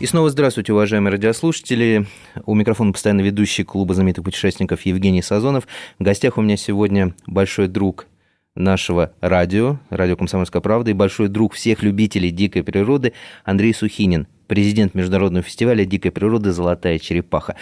И 0.00 0.06
снова 0.06 0.30
здравствуйте, 0.30 0.72
уважаемые 0.72 1.12
радиослушатели. 1.12 2.06
У 2.46 2.54
микрофона 2.54 2.90
постоянно 2.90 3.20
ведущий 3.20 3.64
клуба 3.64 3.92
знаменитых 3.92 4.24
путешественников 4.24 4.80
Евгений 4.86 5.20
Сазонов. 5.20 5.68
В 5.98 6.02
гостях 6.02 6.38
у 6.38 6.40
меня 6.40 6.56
сегодня 6.56 7.14
большой 7.26 7.68
друг 7.68 8.06
нашего 8.54 9.12
радио, 9.20 9.78
радио 9.90 10.16
«Комсомольская 10.16 10.62
правда» 10.62 10.90
и 10.90 10.94
большой 10.94 11.28
друг 11.28 11.52
всех 11.52 11.82
любителей 11.82 12.30
дикой 12.30 12.62
природы 12.62 13.12
Андрей 13.44 13.74
Сухинин, 13.74 14.26
президент 14.46 14.94
Международного 14.94 15.42
фестиваля 15.42 15.84
дикой 15.84 16.12
природы 16.12 16.52
«Золотая 16.52 16.98
черепаха». 16.98 17.56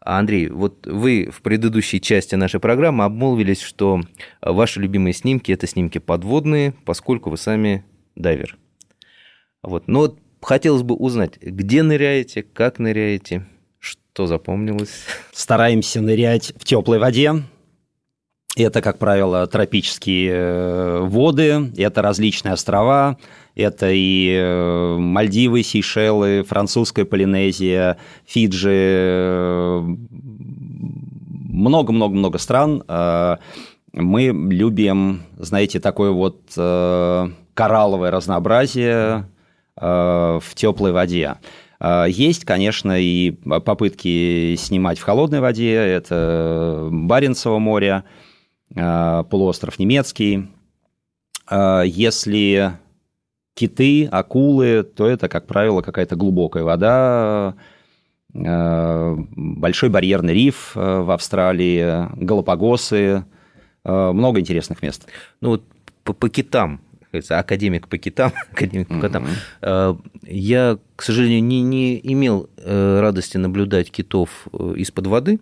Андрей, 0.00 0.48
вот 0.48 0.86
вы 0.86 1.28
в 1.32 1.42
предыдущей 1.42 2.00
части 2.00 2.36
нашей 2.36 2.60
программы 2.60 3.02
обмолвились, 3.02 3.62
что 3.62 4.00
ваши 4.40 4.78
любимые 4.78 5.12
снимки– 5.12 5.50
это 5.52 5.66
снимки 5.66 5.98
подводные, 5.98 6.72
поскольку 6.84 7.30
вы 7.30 7.36
сами 7.36 7.84
дайвер. 8.14 8.56
Вот. 9.64 9.88
Но 9.88 10.14
хотелось 10.40 10.82
бы 10.82 10.94
узнать, 10.94 11.38
где 11.40 11.82
ныряете, 11.82 12.42
как 12.42 12.78
ныряете, 12.78 13.46
что 13.78 14.26
запомнилось? 14.26 14.90
Стараемся 15.32 16.00
нырять 16.00 16.52
в 16.56 16.64
теплой 16.64 16.98
воде, 16.98 17.42
это, 18.56 18.82
как 18.82 18.98
правило, 18.98 19.46
тропические 19.46 20.32
э, 20.32 21.00
воды, 21.02 21.70
это 21.76 22.02
различные 22.02 22.54
острова, 22.54 23.16
это 23.54 23.90
и 23.90 24.34
э, 24.34 24.96
Мальдивы, 24.98 25.62
Сейшелы, 25.62 26.42
французская 26.42 27.04
Полинезия, 27.04 27.96
Фиджи, 28.26 28.70
э, 28.72 29.80
много-много-много 31.52 32.38
стран. 32.38 32.82
Мы 33.92 34.22
любим, 34.22 35.22
знаете, 35.36 35.80
такое 35.80 36.10
вот 36.10 36.40
коралловое 36.54 38.10
разнообразие 38.10 39.26
в 39.80 40.54
теплой 40.54 40.92
воде. 40.92 41.36
Есть, 41.80 42.44
конечно, 42.44 43.00
и 43.00 43.30
попытки 43.30 44.54
снимать 44.56 44.98
в 44.98 45.02
холодной 45.02 45.40
воде, 45.40 45.74
это 45.74 46.88
Баренцево 46.90 47.58
море, 47.58 48.04
Э, 48.74 49.24
полуостров 49.28 49.78
немецкий. 49.78 50.48
Э, 51.50 51.82
если 51.84 52.72
киты, 53.54 54.06
акулы, 54.06 54.84
то 54.84 55.06
это, 55.06 55.28
как 55.28 55.46
правило, 55.46 55.82
какая-то 55.82 56.16
глубокая 56.16 56.62
вода, 56.62 57.54
э, 58.32 59.16
большой 59.16 59.88
барьерный 59.88 60.34
риф 60.34 60.72
в 60.74 61.10
Австралии, 61.10 62.08
Галапагосы, 62.22 63.24
много 63.82 64.40
интересных 64.40 64.82
мест. 64.82 65.06
Ну 65.40 65.50
вот 65.50 65.64
по, 66.04 66.12
по 66.12 66.28
китам, 66.28 66.80
академик 67.12 67.88
по 67.88 67.98
китам, 67.98 68.32
академик 68.52 68.88
по 68.88 69.00
китам. 69.00 69.26
Mm-hmm. 69.62 70.10
Я, 70.26 70.78
к 70.96 71.02
сожалению, 71.02 71.42
не, 71.42 71.62
не 71.62 72.00
имел 72.12 72.48
радости 72.56 73.36
наблюдать 73.36 73.90
китов 73.90 74.46
из-под 74.76 75.06
воды, 75.06 75.40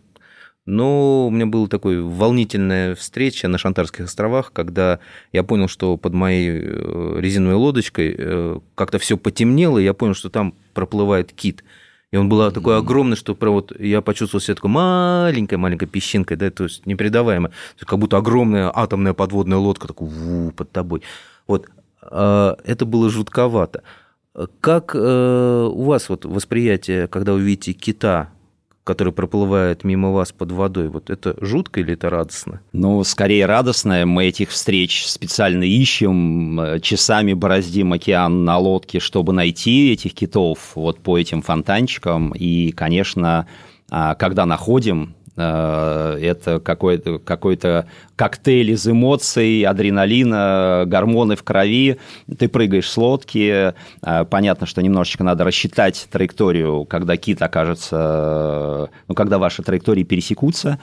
но 0.68 1.28
у 1.28 1.30
меня 1.30 1.46
была 1.46 1.66
такая 1.66 2.02
волнительная 2.02 2.94
встреча 2.94 3.48
на 3.48 3.56
Шантарских 3.56 4.04
островах, 4.04 4.52
когда 4.52 4.98
я 5.32 5.42
понял, 5.42 5.66
что 5.66 5.96
под 5.96 6.12
моей 6.12 6.60
э, 6.62 7.16
резиновой 7.20 7.56
лодочкой 7.56 8.14
э, 8.18 8.60
как-то 8.74 8.98
все 8.98 9.16
потемнело, 9.16 9.78
и 9.78 9.84
я 9.84 9.94
понял, 9.94 10.12
что 10.12 10.28
там 10.28 10.52
проплывает 10.74 11.32
кит. 11.32 11.64
И 12.10 12.18
он 12.18 12.28
был 12.28 12.52
такой 12.52 12.76
огромный, 12.76 13.16
что 13.16 13.34
прям 13.34 13.54
вот 13.54 13.72
я 13.80 14.02
почувствовал 14.02 14.42
себя 14.42 14.56
такой 14.56 14.68
маленькой-маленькой 14.68 15.86
песчинкой, 15.86 16.36
да, 16.36 16.50
то 16.50 16.64
есть. 16.64 16.84
То 17.48 17.76
есть 17.76 17.86
как 17.86 17.98
будто 17.98 18.18
огромная 18.18 18.70
атомная 18.74 19.14
подводная 19.14 19.56
лодка 19.56 19.88
такой 19.88 20.08
ву, 20.08 20.50
под 20.50 20.70
тобой. 20.70 21.02
Вот 21.48 21.66
а, 22.02 22.56
это 22.64 22.84
было 22.84 23.10
жутковато. 23.10 23.82
Как 24.60 24.94
э, 24.94 25.68
у 25.72 25.82
вас 25.82 26.08
вот 26.08 26.24
восприятие, 26.24 27.08
когда 27.08 27.32
вы 27.32 27.40
видите 27.40 27.72
кита 27.72 28.30
который 28.88 29.12
проплывает 29.12 29.84
мимо 29.84 30.12
вас 30.12 30.32
под 30.32 30.50
водой, 30.50 30.88
вот 30.88 31.10
это 31.10 31.36
жутко 31.42 31.80
или 31.80 31.92
это 31.92 32.08
радостно? 32.08 32.62
Ну, 32.72 33.04
скорее 33.04 33.44
радостно. 33.44 34.06
Мы 34.06 34.24
этих 34.24 34.48
встреч 34.48 35.06
специально 35.06 35.62
ищем, 35.62 36.58
э, 36.58 36.80
часами 36.80 37.34
бороздим 37.34 37.92
океан 37.92 38.46
на 38.46 38.56
лодке, 38.56 38.98
чтобы 38.98 39.34
найти 39.34 39.92
этих 39.92 40.14
китов 40.14 40.72
вот 40.74 41.00
по 41.00 41.18
этим 41.18 41.42
фонтанчикам. 41.42 42.32
И, 42.34 42.70
конечно, 42.70 43.46
а, 43.90 44.14
когда 44.14 44.46
находим, 44.46 45.14
это 45.42 46.60
какой-то 46.62 47.18
какой 47.18 47.58
коктейль 48.18 48.72
из 48.72 48.86
эмоций, 48.86 49.62
адреналина, 49.62 50.84
гормоны 50.86 51.36
в 51.36 51.44
крови. 51.44 51.98
Ты 52.38 52.48
прыгаешь 52.48 52.90
с 52.90 52.96
лодки. 52.96 53.72
Э, 54.02 54.24
понятно, 54.24 54.66
что 54.66 54.82
немножечко 54.82 55.24
надо 55.24 55.44
рассчитать 55.44 56.08
траекторию, 56.10 56.84
когда 56.84 57.16
кит 57.16 57.40
окажется... 57.40 58.90
Ну, 59.06 59.14
когда 59.14 59.38
ваши 59.38 59.62
траектории 59.62 60.02
пересекутся. 60.02 60.80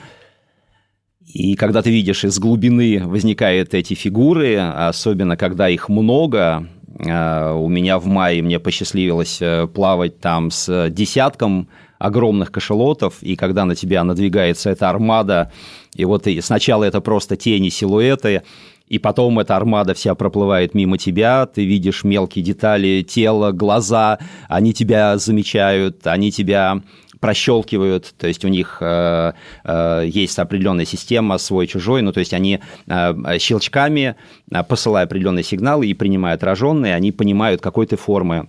И 1.26 1.56
когда 1.56 1.82
ты 1.82 1.90
видишь, 1.90 2.24
из 2.24 2.40
глубины 2.40 3.02
возникают 3.06 3.74
эти 3.74 3.94
фигуры, 3.94 4.58
особенно 4.58 5.36
когда 5.36 5.68
их 5.68 5.90
много, 5.90 6.68
э, 6.98 7.52
у 7.52 7.68
меня 7.68 8.00
в 8.00 8.06
мае 8.06 8.42
мне 8.42 8.60
посчастливилось 8.60 9.42
плавать 9.74 10.22
там 10.22 10.52
с 10.52 10.90
десятком 10.90 11.68
огромных 11.98 12.52
кашелотов, 12.52 13.22
и 13.22 13.36
когда 13.36 13.66
на 13.66 13.76
тебя 13.76 14.04
надвигается 14.04 14.70
эта 14.70 14.90
армада, 14.90 15.52
и 15.96 16.06
вот 16.06 16.28
и 16.28 16.42
сначала 16.42 16.84
это 16.84 17.02
просто 17.02 17.36
тени, 17.36 17.70
силуэты, 17.70 18.44
и 18.88 19.00
потом 19.00 19.40
эта 19.40 19.56
армада 19.56 19.94
вся 19.94 20.14
проплывает 20.14 20.76
мимо 20.76 20.98
тебя, 20.98 21.46
ты 21.48 21.66
видишь 21.66 22.04
мелкие 22.04 22.44
детали 22.46 23.02
тела, 23.02 23.52
глаза, 23.52 24.20
они 24.48 24.74
тебя 24.74 25.18
замечают, 25.18 26.06
они 26.06 26.32
тебя 26.32 26.82
прощелкивают, 27.20 28.14
то 28.20 28.28
есть 28.28 28.46
у 28.46 28.50
них 28.50 28.78
э, 28.82 29.34
э, 29.64 30.04
есть 30.06 30.38
определенная 30.38 30.86
система 30.86 31.40
свой-чужой, 31.40 32.04
ну 32.04 32.12
то 32.12 32.20
есть 32.20 32.34
они 32.34 32.60
э, 32.86 33.40
щелчками, 33.40 34.16
э, 34.52 34.64
посылая 34.64 35.06
определенные 35.06 35.44
сигналы 35.44 35.88
и 35.88 35.96
принимая 35.96 36.36
отраженные, 36.36 36.94
они 36.94 37.12
понимают 37.12 37.62
какой 37.62 37.88
ты 37.88 37.96
формы 37.96 38.48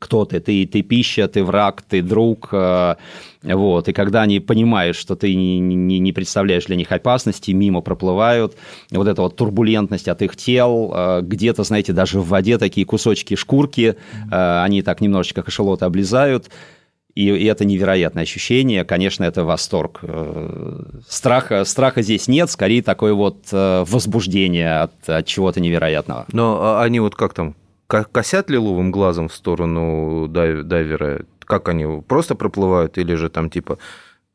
кто 0.00 0.24
ты, 0.24 0.40
ты, 0.40 0.66
ты 0.66 0.82
пища, 0.82 1.28
ты 1.28 1.44
враг, 1.44 1.82
ты 1.82 2.00
друг, 2.02 2.48
э, 2.52 2.96
вот, 3.42 3.88
и 3.88 3.92
когда 3.92 4.22
они 4.22 4.40
понимают, 4.40 4.96
что 4.96 5.14
ты 5.14 5.34
не, 5.34 5.60
не, 5.60 5.98
не 5.98 6.12
представляешь 6.12 6.64
для 6.64 6.76
них 6.76 6.90
опасности, 6.90 7.50
мимо 7.52 7.82
проплывают, 7.82 8.56
вот 8.90 9.06
эта 9.06 9.20
вот 9.20 9.36
турбулентность 9.36 10.08
от 10.08 10.22
их 10.22 10.36
тел, 10.36 10.92
э, 10.92 11.20
где-то, 11.22 11.64
знаете, 11.64 11.92
даже 11.92 12.18
в 12.18 12.28
воде 12.28 12.56
такие 12.56 12.86
кусочки 12.86 13.36
шкурки, 13.36 13.94
э, 14.32 14.62
они 14.64 14.80
так 14.80 15.02
немножечко 15.02 15.42
кашелоты 15.42 15.84
облизают, 15.84 16.48
и, 17.14 17.26
и 17.26 17.44
это 17.44 17.66
невероятное 17.66 18.22
ощущение, 18.22 18.84
конечно, 18.84 19.24
это 19.24 19.44
восторг. 19.44 20.00
Страха, 21.06 21.64
страха 21.66 22.00
здесь 22.00 22.26
нет, 22.26 22.50
скорее 22.50 22.82
такое 22.82 23.12
вот 23.12 23.48
возбуждение 23.50 24.82
от, 24.82 25.08
от 25.08 25.26
чего-то 25.26 25.60
невероятного. 25.60 26.24
Но 26.32 26.62
а 26.62 26.84
они 26.84 27.00
вот 27.00 27.16
как 27.16 27.34
там, 27.34 27.56
косят 27.90 28.50
лиловым 28.50 28.90
глазом 28.90 29.28
в 29.28 29.34
сторону 29.34 30.28
дайвера? 30.28 31.24
Как 31.40 31.68
они 31.68 32.02
просто 32.02 32.34
проплывают 32.34 32.96
или 32.98 33.14
же 33.14 33.28
там 33.28 33.50
типа 33.50 33.78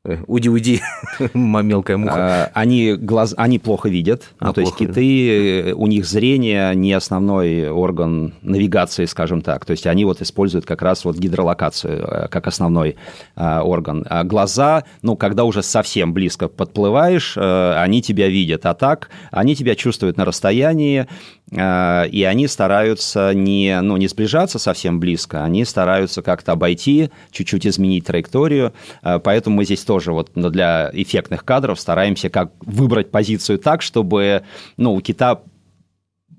Э, 0.05 0.19
уди, 0.27 0.49
уди, 0.49 0.81
мелкая 1.33 1.97
муха. 1.97 2.15
А, 2.15 2.51
они, 2.53 2.93
глаз, 2.93 3.33
они 3.37 3.57
плохо 3.57 3.89
видят. 3.89 4.33
А, 4.39 4.47
ну, 4.47 4.53
то 4.53 4.61
есть 4.61 4.75
киты, 4.75 5.69
э, 5.69 5.73
у 5.73 5.87
них 5.87 6.05
зрение 6.05 6.75
не 6.75 6.93
основной 6.93 7.69
орган 7.69 8.35
навигации, 8.43 9.05
скажем 9.05 9.41
так. 9.41 9.65
То 9.65 9.71
есть 9.71 9.87
они 9.87 10.05
вот 10.05 10.21
используют 10.21 10.65
как 10.65 10.83
раз 10.83 11.05
вот 11.05 11.17
гидролокацию 11.17 12.07
э, 12.07 12.27
как 12.29 12.45
основной 12.47 12.97
орган. 13.35 14.05
А 14.07 14.23
глаза, 14.23 14.83
ну, 15.01 15.15
когда 15.15 15.43
уже 15.43 15.63
совсем 15.63 16.13
близко 16.13 16.47
подплываешь, 16.47 17.37
они 17.37 18.01
тебя 18.01 18.27
видят. 18.27 18.65
А 18.65 18.73
так, 18.73 19.09
они 19.31 19.55
тебя 19.55 19.75
чувствуют 19.75 20.17
на 20.17 20.25
расстоянии, 20.25 21.07
и 21.55 22.25
они 22.27 22.47
стараются 22.47 23.33
не, 23.33 23.79
ну, 23.81 23.97
не 23.97 24.07
сближаться 24.07 24.59
совсем 24.59 24.99
близко, 24.99 25.43
они 25.43 25.63
стараются 25.63 26.21
как-то 26.21 26.51
обойти, 26.51 27.11
чуть-чуть 27.31 27.65
изменить 27.65 28.05
траекторию. 28.05 28.73
Поэтому 29.01 29.57
мы 29.57 29.65
здесь 29.65 29.83
тоже 29.83 30.11
вот 30.11 30.31
для 30.35 30.89
эффектных 30.93 31.45
кадров 31.45 31.79
стараемся 31.79 32.29
как 32.29 32.51
выбрать 32.61 33.11
позицию 33.11 33.59
так, 33.59 33.81
чтобы 33.81 34.43
ну, 34.77 34.93
у 34.93 35.01
кита 35.01 35.41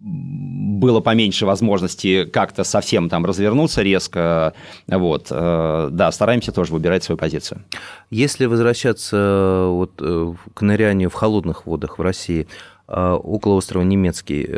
было 0.07 1.01
поменьше 1.01 1.47
возможности 1.47 2.25
как-то 2.25 2.63
совсем 2.65 3.09
там 3.09 3.25
развернуться 3.27 3.83
резко. 3.83 4.55
Вот. 4.87 5.29
Э, 5.31 5.89
да, 5.91 6.13
стараемся 6.13 6.53
тоже 6.53 6.73
выбирать 6.73 7.03
свою 7.03 7.19
позицию. 7.19 7.63
Если 8.11 8.47
возвращаться 8.47 9.17
э, 9.17 9.67
вот 9.69 9.93
э, 10.01 10.35
к 10.55 10.63
нырянию 10.63 11.11
в 11.11 11.15
холодных 11.15 11.67
водах 11.67 11.99
в 11.99 12.03
России, 12.03 12.47
около 12.89 13.55
острова 13.55 13.83
Немецкий, 13.83 14.49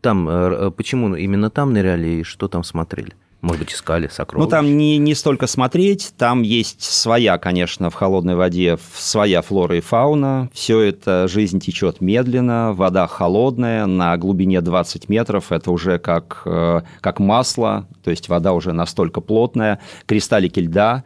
там 0.00 0.72
почему 0.76 1.14
именно 1.14 1.50
там 1.50 1.72
ныряли 1.72 2.08
и 2.08 2.22
что 2.22 2.48
там 2.48 2.62
смотрели? 2.64 3.14
Может 3.44 3.60
быть, 3.60 3.74
искали 3.74 4.08
сокровища? 4.08 4.42
Ну, 4.42 4.50
там 4.50 4.78
не, 4.78 4.96
не 4.96 5.14
столько 5.14 5.46
смотреть, 5.46 6.14
там 6.16 6.40
есть 6.40 6.80
своя, 6.82 7.36
конечно, 7.36 7.90
в 7.90 7.94
холодной 7.94 8.36
воде, 8.36 8.78
своя 8.94 9.42
флора 9.42 9.76
и 9.76 9.80
фауна. 9.82 10.48
Все 10.54 10.80
это, 10.80 11.28
жизнь 11.28 11.60
течет 11.60 12.00
медленно, 12.00 12.72
вода 12.72 13.06
холодная, 13.06 13.84
на 13.84 14.16
глубине 14.16 14.62
20 14.62 15.10
метров, 15.10 15.52
это 15.52 15.70
уже 15.72 15.98
как, 15.98 16.40
э, 16.46 16.80
как 17.02 17.20
масло, 17.20 17.86
то 18.02 18.10
есть 18.10 18.30
вода 18.30 18.54
уже 18.54 18.72
настолько 18.72 19.20
плотная, 19.20 19.78
кристаллики 20.06 20.60
льда, 20.60 21.04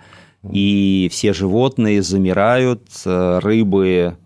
и 0.48 1.08
все 1.10 1.32
животные 1.32 2.02
замирают, 2.02 2.84
э, 3.04 3.40
рыбы 3.42 4.16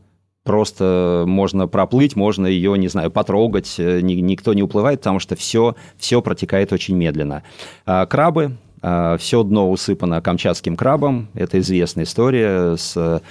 просто 0.44 1.24
можно 1.26 1.68
проплыть, 1.68 2.16
можно 2.16 2.46
ее, 2.46 2.76
не 2.78 2.88
знаю, 2.88 3.11
потрогать, 3.11 3.76
э, 3.78 4.00
никто 4.00 4.55
не 4.55 4.62
уплывает, 4.62 5.00
потому 5.00 5.18
что 5.18 5.37
все, 5.37 5.76
все 5.98 6.20
протекает 6.20 6.72
очень 6.72 6.96
медленно. 6.96 7.42
А 7.87 8.07
крабы, 8.07 8.57
а, 8.85 9.16
все 9.16 9.44
дно 9.44 9.70
усыпано 9.70 10.20
камчатским 10.20 10.76
крабом. 10.76 11.28
Это 11.35 11.61
известная 11.61 12.05
история 12.05 12.76
с 12.76 13.22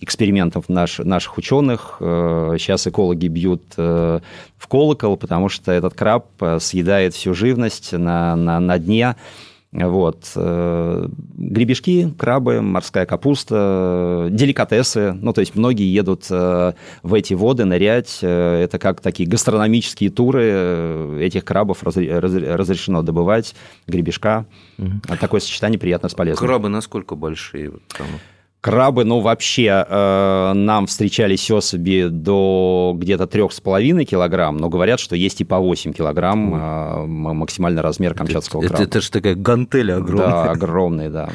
экспериментов 0.00 0.68
наш, 0.68 0.98
наших 0.98 1.36
ученых. 1.36 1.96
Сейчас 1.98 2.86
э, 2.86 2.90
экологи 2.90 3.26
бьют 3.26 3.62
э, 3.76 4.20
в 4.56 4.68
колокол, 4.68 5.16
потому 5.16 5.48
что 5.48 5.72
этот 5.72 5.94
краб 5.94 6.26
съедает 6.60 7.14
всю 7.14 7.34
живность 7.34 7.92
на, 7.92 8.36
на, 8.36 8.60
на 8.60 8.78
дне. 8.78 9.16
Вот. 9.72 10.32
Э, 10.34 11.06
гребешки, 11.36 12.12
крабы, 12.18 12.60
морская 12.60 13.06
капуста, 13.06 14.26
деликатесы. 14.30 15.12
Ну, 15.12 15.32
то 15.32 15.40
есть 15.40 15.54
многие 15.54 15.92
едут 15.92 16.26
э, 16.28 16.72
в 17.04 17.14
эти 17.14 17.34
воды 17.34 17.64
нырять. 17.64 18.18
Э, 18.22 18.62
это 18.62 18.80
как 18.80 19.00
такие 19.00 19.28
гастрономические 19.28 20.10
туры. 20.10 21.20
Этих 21.20 21.44
крабов 21.44 21.84
разрешено 21.84 23.02
добывать, 23.02 23.54
гребешка. 23.86 24.46
Угу. 24.78 25.16
Такое 25.20 25.40
сочетание 25.40 25.78
приятно 25.78 26.08
с 26.08 26.14
полезным. 26.14 26.48
Крабы 26.48 26.68
насколько 26.68 27.14
большие? 27.14 27.70
Там? 27.96 28.08
Крабы, 28.60 29.04
ну, 29.04 29.20
вообще, 29.20 29.86
э, 29.88 30.52
нам 30.54 30.86
встречались 30.86 31.50
особи 31.50 32.08
до 32.10 32.94
где-то 32.94 33.24
3,5 33.24 34.04
килограмм, 34.04 34.58
но 34.58 34.68
говорят, 34.68 35.00
что 35.00 35.16
есть 35.16 35.40
и 35.40 35.44
по 35.44 35.58
8 35.58 35.94
килограмм 35.94 36.54
э, 36.54 37.06
максимальный 37.06 37.80
размер 37.80 38.12
камчатского 38.12 38.60
это, 38.60 38.68
краба. 38.68 38.82
Это, 38.82 38.98
это 38.98 39.00
же 39.00 39.10
такая 39.10 39.34
гантеля 39.34 39.96
огромная. 39.96 40.44
Да, 40.44 40.50
огромная, 40.50 41.10
да. 41.10 41.30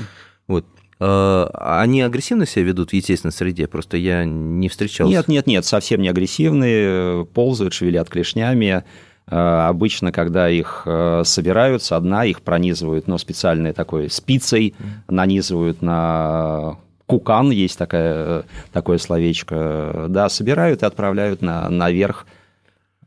Вот. 0.47 0.65
Э, 0.99 1.47
они 1.53 2.03
агрессивно 2.03 2.45
себя 2.45 2.65
ведут 2.65 2.91
в 2.91 2.93
естественной 2.93 3.31
среде? 3.31 3.67
Просто 3.67 3.97
я 3.97 4.23
не 4.23 4.69
встречался. 4.69 5.11
Нет, 5.11 5.27
нет, 5.27 5.47
нет, 5.47 5.65
совсем 5.65 6.03
не 6.03 6.09
агрессивные, 6.09 7.25
ползают, 7.25 7.73
шевелят 7.73 8.07
клешнями. 8.07 8.83
Э, 9.27 9.65
обычно, 9.67 10.11
когда 10.11 10.47
их 10.47 10.83
э, 10.85 11.23
собирают 11.25 11.81
со 11.81 11.99
дна, 11.99 12.25
их 12.25 12.43
пронизывают 12.43 13.07
ну, 13.07 13.17
специальной 13.17 13.73
такой 13.73 14.11
спицей, 14.11 14.75
нанизывают 15.07 15.81
на 15.81 16.77
кукан, 17.05 17.51
есть 17.51 17.77
такая, 17.77 18.45
такое 18.71 18.97
словечко, 18.97 20.05
да, 20.09 20.29
собирают 20.29 20.83
и 20.83 20.85
отправляют 20.85 21.41
на, 21.41 21.69
наверх 21.69 22.25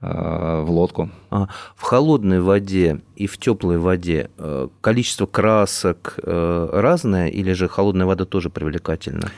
в 0.01 0.67
лодку. 0.69 1.11
А, 1.31 1.49
в 1.75 1.83
холодной 1.83 2.41
воде 2.41 3.01
и 3.17 3.27
в 3.27 3.37
теплой 3.37 3.79
воде 3.79 4.31
количество 4.81 5.27
красок 5.27 6.17
разное 6.25 7.27
или 7.27 7.53
же 7.53 7.69
холодная 7.69 8.07
вода 8.07 8.25
тоже 8.25 8.49
привлекательна? 8.49 9.31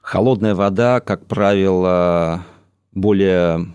Холодная 0.00 0.54
вода, 0.54 1.00
как 1.00 1.26
правило, 1.26 2.44
более 2.92 3.66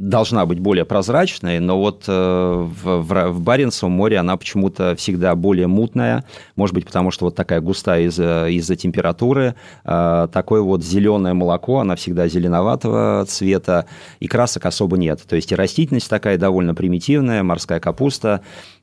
должна 0.00 0.46
быть 0.46 0.58
более 0.58 0.86
прозрачной, 0.86 1.60
но 1.60 1.78
вот 1.78 2.04
э, 2.08 2.12
в, 2.12 3.02
в, 3.02 3.28
в 3.32 3.40
Баренцевом 3.42 3.92
море 3.92 4.16
она 4.16 4.34
почему-то 4.38 4.96
всегда 4.96 5.34
более 5.34 5.66
мутная, 5.66 6.24
может 6.56 6.74
быть, 6.74 6.86
потому 6.86 7.10
что 7.10 7.26
вот 7.26 7.34
такая 7.34 7.60
густая 7.60 8.04
из-за 8.04 8.48
из 8.48 8.66
температуры, 8.78 9.56
э, 9.84 10.28
такое 10.32 10.62
вот 10.62 10.82
зеленое 10.82 11.34
молоко, 11.34 11.80
она 11.80 11.96
всегда 11.96 12.28
зеленоватого 12.28 13.26
цвета, 13.28 13.84
и 14.20 14.26
красок 14.26 14.64
особо 14.64 14.96
нет. 14.96 15.20
То 15.28 15.36
есть 15.36 15.52
и 15.52 15.54
растительность 15.54 16.08
такая 16.08 16.38
довольно 16.38 16.74
примитивная, 16.74 17.42
морская 17.42 17.78
капуста, 17.78 18.40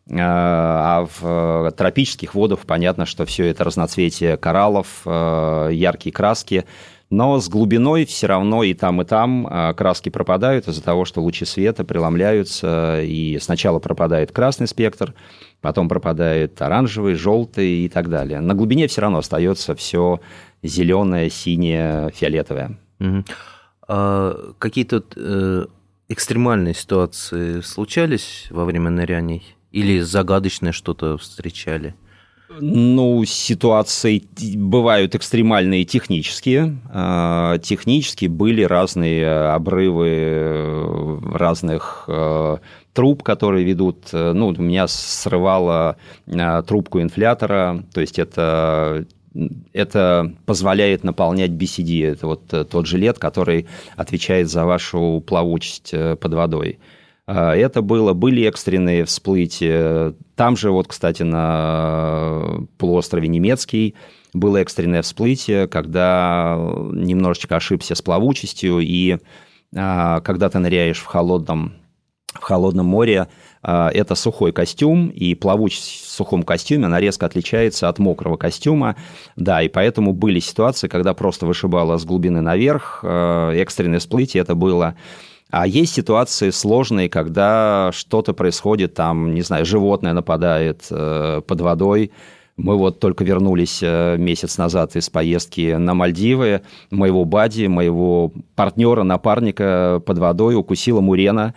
э, 0.08 0.14
а 0.20 1.08
в 1.20 1.72
тропических 1.72 2.36
водах 2.36 2.60
понятно, 2.60 3.08
что 3.08 3.26
все 3.26 3.46
это 3.46 3.64
разноцветие 3.64 4.38
кораллов, 4.38 5.02
яркие 5.04 6.14
краски, 6.14 6.66
но 7.10 7.40
с 7.40 7.48
глубиной 7.48 8.06
все 8.06 8.28
равно 8.28 8.64
и 8.64 8.74
там, 8.74 9.02
и 9.02 9.06
там 9.06 9.48
а, 9.50 9.74
краски 9.74 10.10
пропадают 10.10 10.68
из-за 10.68 10.84
того, 10.84 11.06
что 11.06 11.22
лучи 11.22 11.46
света 11.46 11.86
преломляются, 11.86 13.02
и 13.02 13.38
сначала 13.40 13.80
пропадает 13.80 14.32
красный 14.32 14.68
спектр, 14.68 15.14
потом 15.62 15.88
пропадает 15.88 16.62
оранжевый, 16.62 17.16
желтый 17.16 17.86
и 17.86 17.90
так 17.90 18.10
далее. 18.10 18.42
На 18.42 18.54
глубине 18.54 18.88
все 18.88 19.02
равно 19.02 19.20
остается 19.20 19.74
все 19.76 20.20
зеленое, 20.64 21.30
синее, 21.30 22.12
фиолетовое. 22.14 22.78
Угу. 23.00 23.24
А 23.88 24.54
какие-то 24.60 25.04
э, 25.16 25.66
экстремальные 26.10 26.74
ситуации 26.74 27.62
случались 27.62 28.48
во 28.50 28.66
время 28.66 28.90
ныряний? 28.90 29.56
Или 29.72 30.00
загадочное 30.00 30.72
что-то 30.72 31.18
встречали? 31.18 31.96
Ну, 32.60 33.24
ситуации 33.26 34.24
бывают 34.56 35.16
экстремальные 35.16 35.86
технические. 35.86 36.78
А, 36.90 37.58
технически 37.60 38.26
были 38.26 38.64
разные 38.64 39.50
обрывы 39.50 40.10
э, 40.10 41.20
разных 41.34 42.06
э, 42.08 42.58
труб, 42.94 43.24
которые 43.24 43.66
ведут. 43.66 44.10
Э, 44.14 44.34
ну, 44.34 44.48
у 44.48 44.62
меня 44.62 44.88
срывало 44.88 45.98
трубку 46.68 47.02
инфлятора, 47.02 47.84
то 47.94 48.02
есть 48.02 48.20
это 48.20 49.06
это 49.72 50.34
позволяет 50.48 51.04
наполнять 51.04 51.52
BCD. 51.52 52.12
Это 52.12 52.26
вот 52.26 52.48
тот 52.48 52.88
жилет, 52.88 53.20
который 53.20 53.68
отвечает 53.96 54.50
за 54.50 54.66
вашу 54.66 55.24
плавучесть 55.26 55.94
под 56.20 56.34
водой. 56.34 56.80
А, 57.28 57.54
это 57.54 57.82
было, 57.82 58.14
были 58.14 58.48
экстренные 58.48 59.04
всплытия. 59.06 60.14
Там 60.36 60.56
же, 60.56 60.72
вот, 60.72 60.88
кстати, 60.88 61.24
на 61.24 62.62
полуострове 62.78 63.28
Немецкий 63.28 63.96
было 64.34 64.58
экстренное 64.58 65.02
всплытие, 65.02 65.68
когда 65.68 66.56
немножечко 66.58 67.58
ошибся 67.58 67.96
с 67.96 68.02
плавучестью, 68.02 68.80
и 68.80 69.18
а, 69.76 70.22
когда 70.22 70.50
ты 70.50 70.60
ныряешь 70.60 71.00
в 71.00 71.06
холодном, 71.06 71.74
в 72.34 72.42
холодном 72.44 72.86
море, 72.86 73.28
а, 73.62 73.90
это 73.94 74.16
сухой 74.16 74.54
костюм, 74.54 75.10
и 75.10 75.36
плавучесть 75.36 76.06
в 76.06 76.10
сухом 76.10 76.44
костюме, 76.44 76.86
она 76.86 77.02
резко 77.02 77.26
отличается 77.26 77.90
от 77.90 78.00
мокрого 78.00 78.38
костюма, 78.38 78.96
да, 79.36 79.62
и 79.62 79.68
поэтому 79.68 80.14
были 80.14 80.40
ситуации, 80.40 80.88
когда 80.88 81.14
просто 81.14 81.46
вышибало 81.46 81.98
с 81.98 82.06
глубины 82.06 82.40
наверх, 82.40 83.04
экстренное 83.04 84.00
всплытие, 84.00 84.44
это 84.44 84.56
было 84.56 84.96
а 85.50 85.66
есть 85.66 85.94
ситуации 85.94 86.50
сложные, 86.50 87.10
когда 87.10 87.92
что-то 87.94 88.34
происходит, 88.34 88.94
там, 88.94 89.34
не 89.34 89.42
знаю, 89.42 89.66
животное 89.66 90.14
нападает 90.14 90.86
э, 90.92 91.42
под 91.46 91.62
водой. 91.62 92.12
Мы 92.58 92.76
вот 92.76 93.00
только 93.00 93.24
вернулись 93.24 93.80
э, 93.82 94.18
месяц 94.18 94.58
назад 94.58 94.96
из 94.96 95.10
поездки 95.10 95.76
на 95.76 95.94
Мальдивы. 95.94 96.62
Моего 96.92 97.24
бади, 97.24 97.68
моего 97.68 98.34
партнера, 98.56 99.04
напарника 99.04 100.02
под 100.06 100.18
водой 100.18 100.56
укусила 100.56 101.00
мурена. 101.00 101.54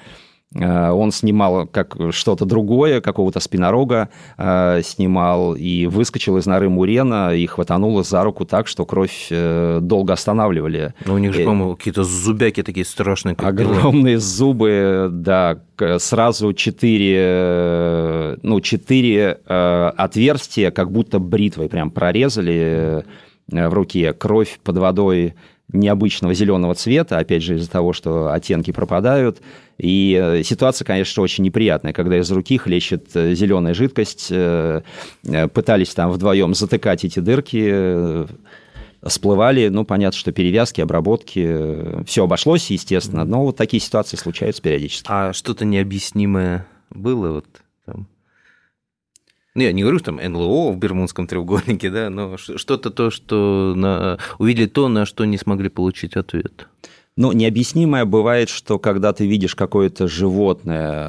Э, 0.54 0.90
он 0.90 1.12
снимал 1.12 1.66
как 1.66 1.96
что-то 2.10 2.44
другое, 2.44 3.00
какого-то 3.00 3.38
спинорога 3.40 4.08
э, 4.36 4.82
снимал, 4.82 5.54
и 5.54 5.86
выскочил 5.86 6.38
из 6.38 6.46
норы 6.46 6.68
Мурена 6.68 7.34
и 7.34 7.46
хватануло 7.46 8.02
за 8.02 8.24
руку 8.24 8.44
так, 8.44 8.66
что 8.66 8.84
кровь 8.84 9.28
э, 9.30 9.78
долго 9.80 10.12
останавливали. 10.12 10.94
Но 11.06 11.14
у 11.14 11.18
них 11.18 11.34
же, 11.34 11.44
по-моему, 11.44 11.76
какие-то 11.76 12.02
зубяки 12.02 12.62
такие 12.62 12.84
страшные. 12.84 13.36
Как 13.36 13.48
огромные 13.48 14.16
было. 14.16 14.20
зубы, 14.20 15.08
да, 15.12 15.60
сразу 15.98 16.52
четыре, 16.52 18.36
ну, 18.42 18.60
четыре 18.60 19.38
отверстия, 19.46 20.70
как 20.70 20.90
будто 20.90 21.18
бритвой 21.18 21.68
прям 21.68 21.90
прорезали 21.90 23.04
в 23.50 23.74
руке. 23.74 24.12
Кровь 24.12 24.58
под 24.62 24.78
водой 24.78 25.34
необычного 25.72 26.34
зеленого 26.34 26.74
цвета, 26.74 27.18
опять 27.18 27.42
же, 27.42 27.56
из-за 27.56 27.70
того, 27.70 27.92
что 27.92 28.32
оттенки 28.32 28.72
пропадают. 28.72 29.40
И 29.78 30.18
э, 30.20 30.42
ситуация, 30.42 30.84
конечно, 30.84 31.22
очень 31.22 31.44
неприятная, 31.44 31.92
когда 31.92 32.18
из 32.18 32.30
руки 32.30 32.58
хлещет 32.58 33.08
э, 33.14 33.34
зеленая 33.34 33.74
жидкость. 33.74 34.28
Э, 34.30 34.82
пытались 35.54 35.94
там 35.94 36.10
вдвоем 36.10 36.54
затыкать 36.54 37.04
эти 37.04 37.20
дырки, 37.20 38.26
всплывали, 39.02 39.68
ну, 39.68 39.84
понятно, 39.84 40.18
что 40.18 40.32
перевязки, 40.32 40.80
обработки, 40.80 42.04
все 42.04 42.24
обошлось, 42.24 42.70
естественно, 42.70 43.24
но 43.24 43.44
вот 43.44 43.56
такие 43.56 43.80
ситуации 43.80 44.16
случаются 44.16 44.60
периодически. 44.60 45.06
А 45.08 45.32
что-то 45.32 45.64
необъяснимое 45.64 46.66
было 46.90 47.32
вот? 47.32 47.46
Ну, 49.54 49.62
я 49.62 49.72
не 49.72 49.82
говорю, 49.82 49.98
что 49.98 50.12
там 50.12 50.16
НЛО 50.16 50.72
в 50.72 50.78
Бермудском 50.78 51.26
треугольнике, 51.26 51.90
да, 51.90 52.08
но 52.08 52.36
что-то 52.36 52.90
то, 52.90 53.10
что 53.10 53.74
на... 53.76 54.18
увидели 54.38 54.66
то, 54.66 54.88
на 54.88 55.06
что 55.06 55.24
не 55.24 55.38
смогли 55.38 55.68
получить 55.68 56.16
ответ. 56.16 56.68
Ну, 57.16 57.32
необъяснимое 57.32 58.04
бывает, 58.04 58.48
что 58.48 58.78
когда 58.78 59.12
ты 59.12 59.26
видишь 59.26 59.56
какое-то 59.56 60.06
животное, 60.06 61.06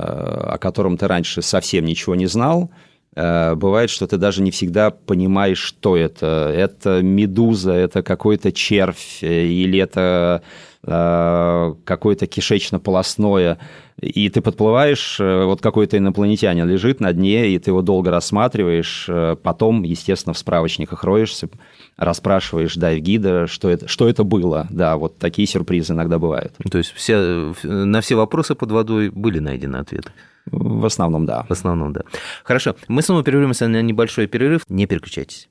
о 0.54 0.58
котором 0.58 0.98
ты 0.98 1.08
раньше 1.08 1.42
совсем 1.44 1.86
ничего 1.86 2.16
не 2.16 2.26
знал, 2.26 2.72
э, 3.16 3.54
бывает, 3.54 3.92
что 3.92 4.08
ты 4.08 4.18
даже 4.18 4.42
не 4.42 4.50
всегда 4.50 4.90
понимаешь, 4.90 5.60
что 5.60 5.96
это. 5.96 6.52
Это 6.54 7.02
медуза, 7.04 7.74
это 7.74 8.02
какой-то 8.02 8.52
червь, 8.52 9.20
э, 9.22 9.46
или 9.46 9.80
это 9.80 10.42
какое-то 10.84 12.26
кишечно-полостное 12.26 13.60
и 14.02 14.30
ты 14.30 14.42
подплываешь, 14.42 15.20
э, 15.20 15.46
вот 15.46 15.62
какой-то 15.62 15.98
инопланетянин 15.98 16.68
лежит 16.68 17.00
на 17.00 17.14
дне, 17.14 17.50
и 17.50 17.60
ты 17.60 17.70
его 17.70 17.84
долго 17.84 18.10
рассматриваешь, 18.10 19.06
э, 19.08 19.36
потом, 19.42 19.84
естественно, 19.84 20.34
в 20.34 20.40
справочниках 20.40 21.04
роешься, 21.04 21.50
расспрашиваешь 21.98 22.76
дайв-гида, 22.76 23.46
что 23.46 23.70
это, 23.70 23.88
что 23.88 24.10
это 24.10 24.24
было. 24.24 24.68
Да, 24.72 24.98
вот 24.98 25.20
такие 25.20 25.48
сюрпризы 25.48 25.94
иногда 25.94 26.18
бывают. 26.18 26.54
То 26.72 26.80
есть 26.80 26.92
все, 26.94 27.54
на 27.64 28.02
все 28.02 28.16
вопросы 28.16 28.56
под 28.56 28.72
водой 28.72 29.10
были 29.10 29.38
найдены 29.38 29.78
ответы? 29.78 30.12
В 30.48 30.86
основном, 30.86 31.28
да. 31.28 31.46
В 31.48 31.52
основном, 31.52 31.94
да. 31.94 32.02
Хорошо, 32.44 32.76
мы 32.88 33.04
снова 33.04 33.22
прервемся 33.22 33.68
на 33.68 33.84
небольшой 33.84 34.26
перерыв, 34.26 34.64
не 34.68 34.88
переключайтесь. 34.88 35.48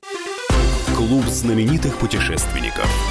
Клуб 0.97 1.23
знаменитых 1.23 1.97
путешественников. 1.97 3.10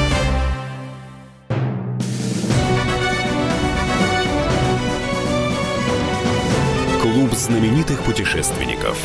Знаменитых 7.41 8.03
путешественников. 8.03 9.03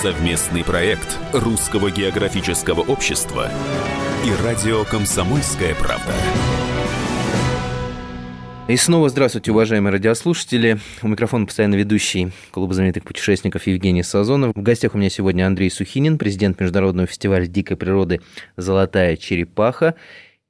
Совместный 0.00 0.62
проект 0.62 1.18
Русского 1.32 1.90
географического 1.90 2.82
общества 2.82 3.50
и 4.24 4.44
радио 4.44 4.84
«Комсомольская 4.84 5.74
правда». 5.74 6.14
И 8.68 8.76
снова 8.76 9.08
здравствуйте, 9.08 9.50
уважаемые 9.50 9.90
радиослушатели. 9.92 10.78
У 11.02 11.08
микрофона 11.08 11.46
постоянно 11.46 11.74
ведущий 11.74 12.30
Клуба 12.52 12.74
знаменитых 12.74 13.02
путешественников 13.02 13.66
Евгений 13.66 14.04
Сазонов. 14.04 14.54
В 14.54 14.62
гостях 14.62 14.94
у 14.94 14.98
меня 14.98 15.10
сегодня 15.10 15.48
Андрей 15.48 15.70
Сухинин, 15.70 16.18
президент 16.18 16.60
Международного 16.60 17.08
фестиваля 17.08 17.46
дикой 17.46 17.76
природы 17.76 18.20
«Золотая 18.56 19.16
черепаха» 19.16 19.96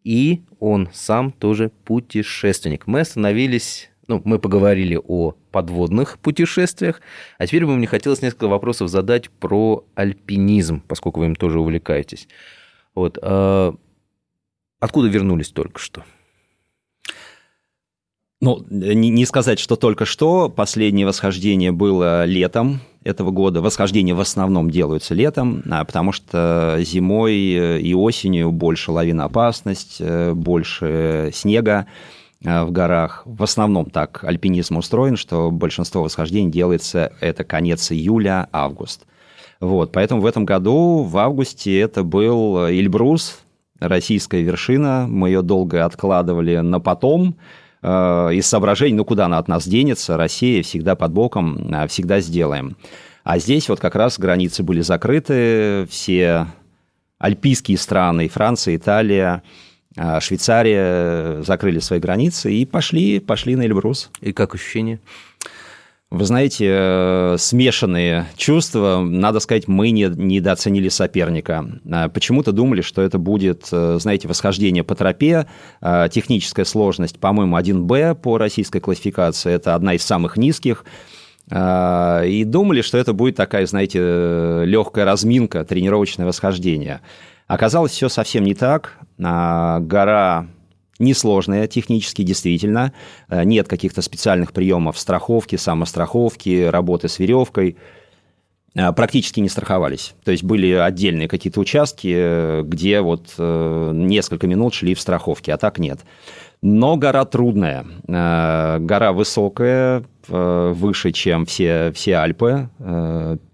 и 0.06 0.44
он 0.60 0.88
сам 0.92 1.32
тоже 1.32 1.72
путешественник. 1.84 2.86
Мы 2.86 3.00
остановились 3.00 3.90
ну, 4.08 4.22
мы 4.24 4.38
поговорили 4.38 5.00
о 5.02 5.34
подводных 5.50 6.18
путешествиях, 6.18 7.00
а 7.38 7.46
теперь 7.46 7.66
бы 7.66 7.74
мне 7.74 7.86
хотелось 7.86 8.22
несколько 8.22 8.48
вопросов 8.48 8.88
задать 8.88 9.30
про 9.30 9.84
альпинизм, 9.94 10.82
поскольку 10.86 11.20
вы 11.20 11.26
им 11.26 11.36
тоже 11.36 11.60
увлекаетесь. 11.60 12.28
Вот, 12.94 13.18
а 13.20 13.74
откуда 14.80 15.08
вернулись 15.08 15.50
только 15.50 15.80
что? 15.80 16.04
Ну, 18.40 18.64
не, 18.68 19.08
не 19.08 19.24
сказать, 19.24 19.58
что 19.58 19.76
только 19.76 20.04
что. 20.04 20.50
Последнее 20.50 21.06
восхождение 21.06 21.72
было 21.72 22.26
летом 22.26 22.80
этого 23.02 23.30
года. 23.30 23.62
Восхождения 23.62 24.14
в 24.14 24.20
основном 24.20 24.70
делаются 24.70 25.14
летом, 25.14 25.62
а, 25.70 25.84
потому 25.84 26.12
что 26.12 26.76
зимой 26.80 27.34
и 27.34 27.94
осенью 27.94 28.52
больше 28.52 28.92
лавиноопасность, 28.92 29.96
э, 30.00 30.34
больше 30.34 31.30
снега 31.32 31.86
в 32.42 32.70
горах. 32.70 33.22
В 33.24 33.42
основном 33.42 33.86
так 33.90 34.22
альпинизм 34.24 34.76
устроен, 34.76 35.16
что 35.16 35.50
большинство 35.50 36.02
восхождений 36.02 36.50
делается 36.50 37.12
это 37.20 37.44
конец 37.44 37.90
июля, 37.90 38.48
август. 38.52 39.06
Вот, 39.58 39.92
поэтому 39.92 40.20
в 40.20 40.26
этом 40.26 40.44
году, 40.44 41.02
в 41.02 41.16
августе, 41.16 41.78
это 41.80 42.02
был 42.02 42.68
Эльбрус, 42.68 43.40
российская 43.80 44.42
вершина. 44.42 45.06
Мы 45.08 45.30
ее 45.30 45.42
долго 45.42 45.84
откладывали 45.84 46.58
на 46.58 46.78
потом, 46.78 47.36
Э, 47.88 48.30
из 48.32 48.46
соображений, 48.48 48.94
ну 48.94 49.04
куда 49.04 49.26
она 49.26 49.38
от 49.38 49.46
нас 49.46 49.66
денется, 49.66 50.16
Россия 50.16 50.62
всегда 50.64 50.96
под 50.96 51.12
боком, 51.12 51.72
э, 51.72 51.86
всегда 51.86 52.18
сделаем. 52.18 52.76
А 53.22 53.38
здесь 53.38 53.68
вот 53.68 53.78
как 53.78 53.94
раз 53.94 54.18
границы 54.18 54.64
были 54.64 54.80
закрыты, 54.80 55.86
все 55.88 56.48
альпийские 57.18 57.78
страны, 57.78 58.28
Франция, 58.28 58.74
Италия, 58.74 59.44
э, 59.44 59.75
Швейцария 60.20 61.42
закрыли 61.42 61.78
свои 61.78 61.98
границы 61.98 62.52
и 62.52 62.64
пошли, 62.66 63.18
пошли 63.20 63.56
на 63.56 63.62
Эльбрус. 63.62 64.10
И 64.20 64.32
как 64.32 64.54
ощущение? 64.54 65.00
Вы 66.08 66.24
знаете, 66.24 66.66
э, 66.70 67.36
смешанные 67.36 68.26
чувства. 68.36 69.00
Надо 69.00 69.40
сказать, 69.40 69.66
мы 69.66 69.90
не, 69.90 70.04
недооценили 70.04 70.88
соперника. 70.88 71.66
А 71.90 72.08
почему-то 72.08 72.52
думали, 72.52 72.80
что 72.80 73.02
это 73.02 73.18
будет, 73.18 73.68
э, 73.72 73.98
знаете, 74.00 74.28
восхождение 74.28 74.84
по 74.84 74.94
тропе. 74.94 75.46
А 75.80 76.08
техническая 76.08 76.64
сложность, 76.64 77.18
по-моему, 77.18 77.56
1Б 77.56 78.14
по 78.14 78.38
российской 78.38 78.78
классификации. 78.78 79.52
Это 79.52 79.74
одна 79.74 79.94
из 79.94 80.02
самых 80.04 80.36
низких. 80.36 80.84
А, 81.50 82.22
и 82.22 82.44
думали, 82.44 82.82
что 82.82 82.98
это 82.98 83.12
будет 83.12 83.34
такая, 83.34 83.66
знаете, 83.66 84.64
легкая 84.64 85.04
разминка, 85.04 85.64
тренировочное 85.64 86.26
восхождение. 86.26 87.00
Оказалось, 87.46 87.92
все 87.92 88.08
совсем 88.08 88.44
не 88.44 88.54
так. 88.54 88.98
Гора 89.18 90.46
Несложная 90.98 91.66
технически, 91.66 92.22
действительно. 92.22 92.92
Э, 93.28 93.44
нет 93.44 93.68
каких-то 93.68 94.00
специальных 94.02 94.52
приемов 94.52 94.98
страховки, 94.98 95.56
самостраховки, 95.56 96.64
работы 96.64 97.08
с 97.08 97.18
веревкой. 97.18 97.76
Э, 98.74 98.92
практически 98.92 99.40
не 99.40 99.50
страховались. 99.50 100.14
То 100.24 100.30
есть 100.30 100.42
были 100.42 100.72
отдельные 100.72 101.28
какие-то 101.28 101.60
участки, 101.60 102.14
э, 102.16 102.62
где 102.64 103.02
вот 103.02 103.34
несколько 103.38 104.46
минут 104.46 104.72
шли 104.72 104.94
в 104.94 105.00
страховке, 105.00 105.52
а 105.52 105.58
так 105.58 105.78
нет. 105.78 106.00
Но 106.62 106.96
гора 106.96 107.26
трудная. 107.26 107.84
Гора 108.08 109.12
высокая, 109.12 110.02
выше, 110.26 111.12
чем 111.12 111.44
все, 111.44 111.92
все 111.94 112.16
Альпы, 112.16 112.70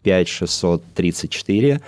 5634. 0.04 1.80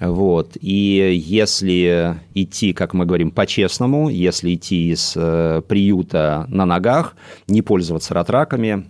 Вот. 0.00 0.56
И 0.60 1.14
если 1.16 2.18
идти, 2.34 2.72
как 2.72 2.92
мы 2.92 3.06
говорим, 3.06 3.30
по-честному, 3.30 4.08
если 4.08 4.54
идти 4.54 4.90
из 4.90 5.14
э, 5.16 5.62
приюта 5.66 6.46
на 6.48 6.66
ногах, 6.66 7.16
не 7.46 7.62
пользоваться 7.62 8.12
ратраками, 8.12 8.86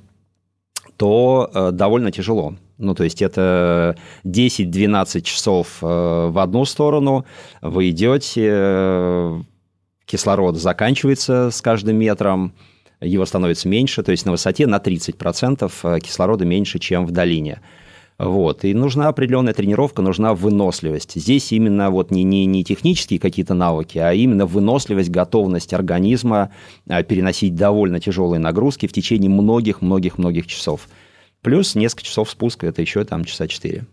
то 0.96 1.50
э, 1.52 1.70
довольно 1.72 2.10
тяжело. 2.10 2.56
Ну, 2.78 2.94
то 2.94 3.04
есть 3.04 3.22
это 3.22 3.96
10-12 4.24 5.22
часов 5.22 5.78
э, 5.80 5.86
в 5.86 6.38
одну 6.38 6.64
сторону, 6.64 7.24
вы 7.62 7.90
идете, 7.90 8.48
э, 8.52 9.42
кислород 10.04 10.56
заканчивается 10.56 11.50
с 11.50 11.62
каждым 11.62 11.96
метром, 11.96 12.52
его 13.00 13.24
становится 13.26 13.68
меньше, 13.68 14.02
то 14.02 14.10
есть 14.10 14.26
на 14.26 14.32
высоте 14.32 14.66
на 14.66 14.78
30% 14.78 15.72
э, 15.82 16.00
кислорода 16.00 16.44
меньше, 16.44 16.78
чем 16.78 17.06
в 17.06 17.12
долине. 17.12 17.60
Вот. 18.18 18.64
И 18.64 18.72
нужна 18.72 19.08
определенная 19.08 19.52
тренировка, 19.52 20.00
нужна 20.00 20.34
выносливость. 20.34 21.20
Здесь 21.20 21.52
именно 21.52 21.90
вот 21.90 22.10
не, 22.10 22.22
не, 22.22 22.46
не 22.46 22.64
технические 22.64 23.20
какие-то 23.20 23.52
навыки, 23.52 23.98
а 23.98 24.12
именно 24.12 24.46
выносливость, 24.46 25.10
готовность 25.10 25.74
организма 25.74 26.50
а, 26.88 27.02
переносить 27.02 27.54
довольно 27.54 28.00
тяжелые 28.00 28.40
нагрузки 28.40 28.86
в 28.86 28.92
течение 28.92 29.30
многих-многих-многих 29.30 30.46
часов. 30.46 30.88
Плюс 31.42 31.74
несколько 31.74 32.04
часов 32.04 32.30
спуска, 32.30 32.66
это 32.66 32.80
еще 32.80 33.04
там 33.04 33.24
часа 33.24 33.46
четыре. 33.46 33.84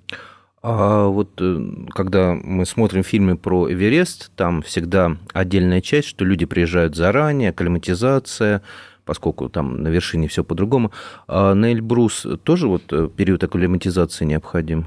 А 0.61 1.07
вот 1.07 1.31
э, 1.41 1.59
когда 1.89 2.33
мы 2.33 2.65
смотрим 2.65 3.03
фильмы 3.03 3.35
про 3.35 3.69
Эверест, 3.69 4.31
там 4.37 4.61
всегда 4.61 5.17
отдельная 5.33 5.81
часть, 5.81 6.07
что 6.07 6.23
люди 6.23 6.45
приезжают 6.45 6.95
заранее, 6.95 7.49
акклиматизация, 7.49 8.61
поскольку 9.05 9.49
там 9.49 9.83
на 9.83 9.89
вершине 9.89 10.27
все 10.27 10.43
по-другому. 10.43 10.91
А 11.27 11.53
на 11.53 11.71
Эльбрус 11.71 12.25
тоже 12.43 12.67
вот 12.67 12.83
э, 12.91 13.09
период 13.15 13.43
акклиматизации 13.43 14.25
необходим? 14.25 14.85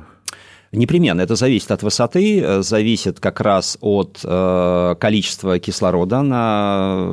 Непременно. 0.72 1.20
Это 1.20 1.36
зависит 1.36 1.70
от 1.70 1.82
высоты, 1.82 2.40
э, 2.40 2.62
зависит 2.62 3.20
как 3.20 3.40
раз 3.40 3.78
от 3.80 4.20
э, 4.24 4.94
количества 4.98 5.58
кислорода 5.58 6.22
на 6.22 7.08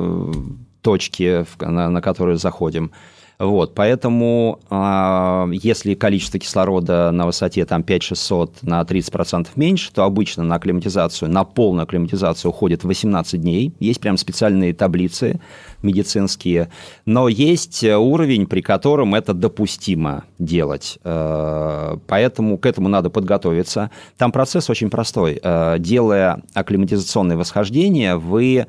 точке, 0.82 1.46
на, 1.60 1.88
на 1.90 2.00
которую 2.00 2.36
заходим. 2.36 2.90
Вот, 3.38 3.74
поэтому 3.74 4.60
э, 4.70 5.50
если 5.62 5.94
количество 5.94 6.38
кислорода 6.38 7.10
на 7.10 7.26
высоте 7.26 7.64
там 7.64 7.82
5600 7.82 8.62
на 8.62 8.80
30% 8.82 9.48
меньше, 9.56 9.92
то 9.92 10.04
обычно 10.04 10.44
на 10.44 10.54
акклиматизацию, 10.54 11.30
на 11.30 11.44
полную 11.44 11.82
акклиматизацию 11.82 12.50
уходит 12.50 12.84
18 12.84 13.40
дней. 13.40 13.72
Есть 13.80 14.00
прям 14.00 14.16
специальные 14.16 14.72
таблицы 14.72 15.40
медицинские. 15.82 16.70
Но 17.06 17.28
есть 17.28 17.82
уровень, 17.82 18.46
при 18.46 18.60
котором 18.60 19.14
это 19.14 19.34
допустимо 19.34 20.24
делать. 20.38 20.98
Э, 21.02 21.96
поэтому 22.06 22.56
к 22.56 22.66
этому 22.66 22.88
надо 22.88 23.10
подготовиться. 23.10 23.90
Там 24.16 24.30
процесс 24.30 24.70
очень 24.70 24.90
простой. 24.90 25.40
Э, 25.42 25.76
делая 25.80 26.42
акклиматизационное 26.54 27.36
восхождение, 27.36 28.16
вы 28.16 28.54
Э, 28.54 28.66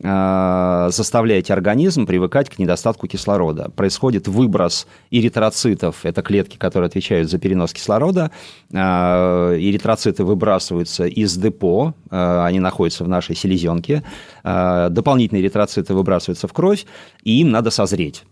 заставляете 0.00 1.52
организм 1.52 2.06
привыкать 2.06 2.48
к 2.50 2.58
недостатку 2.58 3.08
кислорода. 3.08 3.70
Происходит 3.74 4.28
выброс 4.28 4.86
эритроцитов, 5.10 6.04
это 6.04 6.22
клетки, 6.22 6.56
которые 6.56 6.86
отвечают 6.86 7.28
за 7.28 7.38
перенос 7.38 7.72
кислорода. 7.72 8.30
Э, 8.72 9.56
эритроциты 9.58 10.24
выбрасываются 10.24 11.06
из 11.06 11.36
депо, 11.36 11.94
э, 12.10 12.40
они 12.44 12.60
находятся 12.60 13.04
в 13.04 13.08
нашей 13.08 13.34
селезенке. 13.34 14.04
Дополнительные 14.44 15.42
эритроциты 15.42 15.94
выбрасываются 15.94 16.48
в 16.48 16.52
кровь, 16.52 16.86
и 17.24 17.40
им 17.40 17.50
надо 17.50 17.70
созреть. 17.70 18.24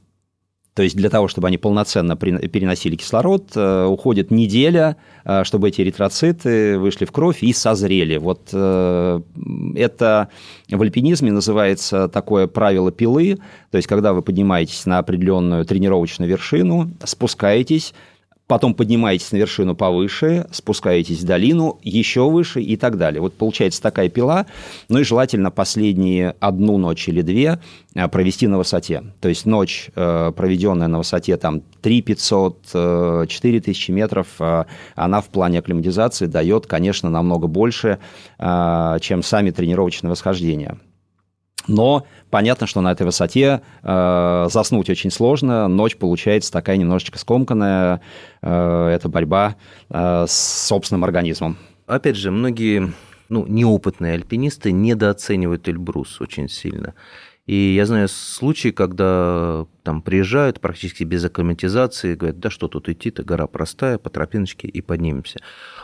То 0.76 0.82
есть 0.82 0.94
для 0.94 1.08
того, 1.08 1.26
чтобы 1.26 1.48
они 1.48 1.56
полноценно 1.56 2.16
переносили 2.16 2.96
кислород, 2.96 3.52
э, 3.54 3.84
уходит 3.86 4.30
неделя, 4.30 4.98
э, 5.24 5.42
чтобы 5.44 5.70
эти 5.70 5.80
эритроциты 5.80 6.78
вышли 6.78 7.06
в 7.06 7.12
кровь 7.12 7.42
и 7.42 7.54
созрели. 7.54 8.18
Вот 8.18 8.50
э, 8.52 9.20
это 9.74 10.28
в 10.68 10.82
альпинизме 10.82 11.32
называется 11.32 12.08
такое 12.08 12.46
правило 12.46 12.92
пилы. 12.92 13.38
То 13.70 13.78
есть 13.78 13.88
когда 13.88 14.12
вы 14.12 14.20
поднимаетесь 14.20 14.84
на 14.84 14.98
определенную 14.98 15.64
тренировочную 15.64 16.28
вершину, 16.28 16.90
спускаетесь, 17.04 17.94
потом 18.46 18.74
поднимаетесь 18.74 19.32
на 19.32 19.36
вершину 19.36 19.74
повыше, 19.74 20.46
спускаетесь 20.52 21.20
в 21.20 21.24
долину, 21.24 21.78
еще 21.82 22.28
выше 22.30 22.62
и 22.62 22.76
так 22.76 22.96
далее. 22.96 23.20
Вот 23.20 23.34
получается 23.34 23.82
такая 23.82 24.08
пила, 24.08 24.46
ну 24.88 25.00
и 25.00 25.04
желательно 25.04 25.50
последние 25.50 26.36
одну 26.40 26.78
ночь 26.78 27.08
или 27.08 27.22
две 27.22 27.58
э, 27.94 28.08
провести 28.08 28.46
на 28.46 28.58
высоте. 28.58 29.02
То 29.20 29.28
есть 29.28 29.46
ночь, 29.46 29.90
э, 29.94 30.32
проведенная 30.36 30.88
на 30.88 30.98
высоте 30.98 31.36
там 31.36 31.62
3 31.82 32.02
500, 32.02 33.28
4 33.28 33.60
тысячи 33.60 33.90
метров, 33.90 34.28
э, 34.38 34.64
она 34.94 35.20
в 35.20 35.28
плане 35.28 35.58
акклиматизации 35.58 36.26
дает, 36.26 36.66
конечно, 36.66 37.10
намного 37.10 37.46
больше, 37.46 37.98
чем 38.38 39.22
сами 39.22 39.50
тренировочные 39.50 40.10
восхождения. 40.10 40.78
Но 41.66 42.06
понятно, 42.30 42.66
что 42.66 42.80
на 42.80 42.92
этой 42.92 43.04
высоте 43.04 43.62
э, 43.82 44.46
заснуть 44.50 44.90
очень 44.90 45.10
сложно, 45.10 45.68
ночь 45.68 45.96
получается 45.96 46.52
такая 46.52 46.76
немножечко 46.76 47.18
скомканная, 47.18 48.00
э, 48.42 48.88
это 48.94 49.08
борьба 49.08 49.56
э, 49.90 50.26
с 50.28 50.66
собственным 50.66 51.04
организмом. 51.04 51.56
Опять 51.86 52.16
же, 52.16 52.30
многие 52.30 52.92
ну, 53.28 53.46
неопытные 53.46 54.14
альпинисты 54.14 54.72
недооценивают 54.72 55.68
Эльбрус 55.68 56.20
очень 56.20 56.48
сильно. 56.48 56.94
И 57.46 57.74
я 57.74 57.86
знаю 57.86 58.08
случаи, 58.08 58.70
когда 58.70 59.66
там 59.84 60.02
приезжают 60.02 60.60
практически 60.60 61.04
без 61.04 61.24
акклиматизации, 61.24 62.16
говорят, 62.16 62.40
да 62.40 62.50
что 62.50 62.66
тут 62.66 62.88
идти-то, 62.88 63.22
гора 63.22 63.46
простая, 63.46 63.98
по 63.98 64.10
тропиночке 64.10 64.66
и 64.66 64.80
поднимемся. 64.80 65.38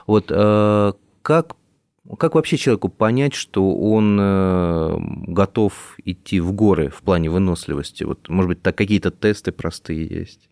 Вот 0.08 0.26
э, 0.30 0.92
как 1.22 1.54
Как 2.18 2.34
вообще 2.34 2.56
человеку 2.56 2.88
понять, 2.88 3.32
что 3.34 3.74
он 3.76 4.18
э, 4.20 4.96
готов 5.28 5.96
идти 6.04 6.40
в 6.40 6.52
горы 6.52 6.88
в 6.88 7.02
плане 7.02 7.30
выносливости? 7.30 8.02
Вот, 8.02 8.28
может 8.28 8.48
быть, 8.48 8.62
так 8.62 8.76
какие-то 8.76 9.12
тесты 9.12 9.52
простые 9.52 10.06
есть, 10.06 10.50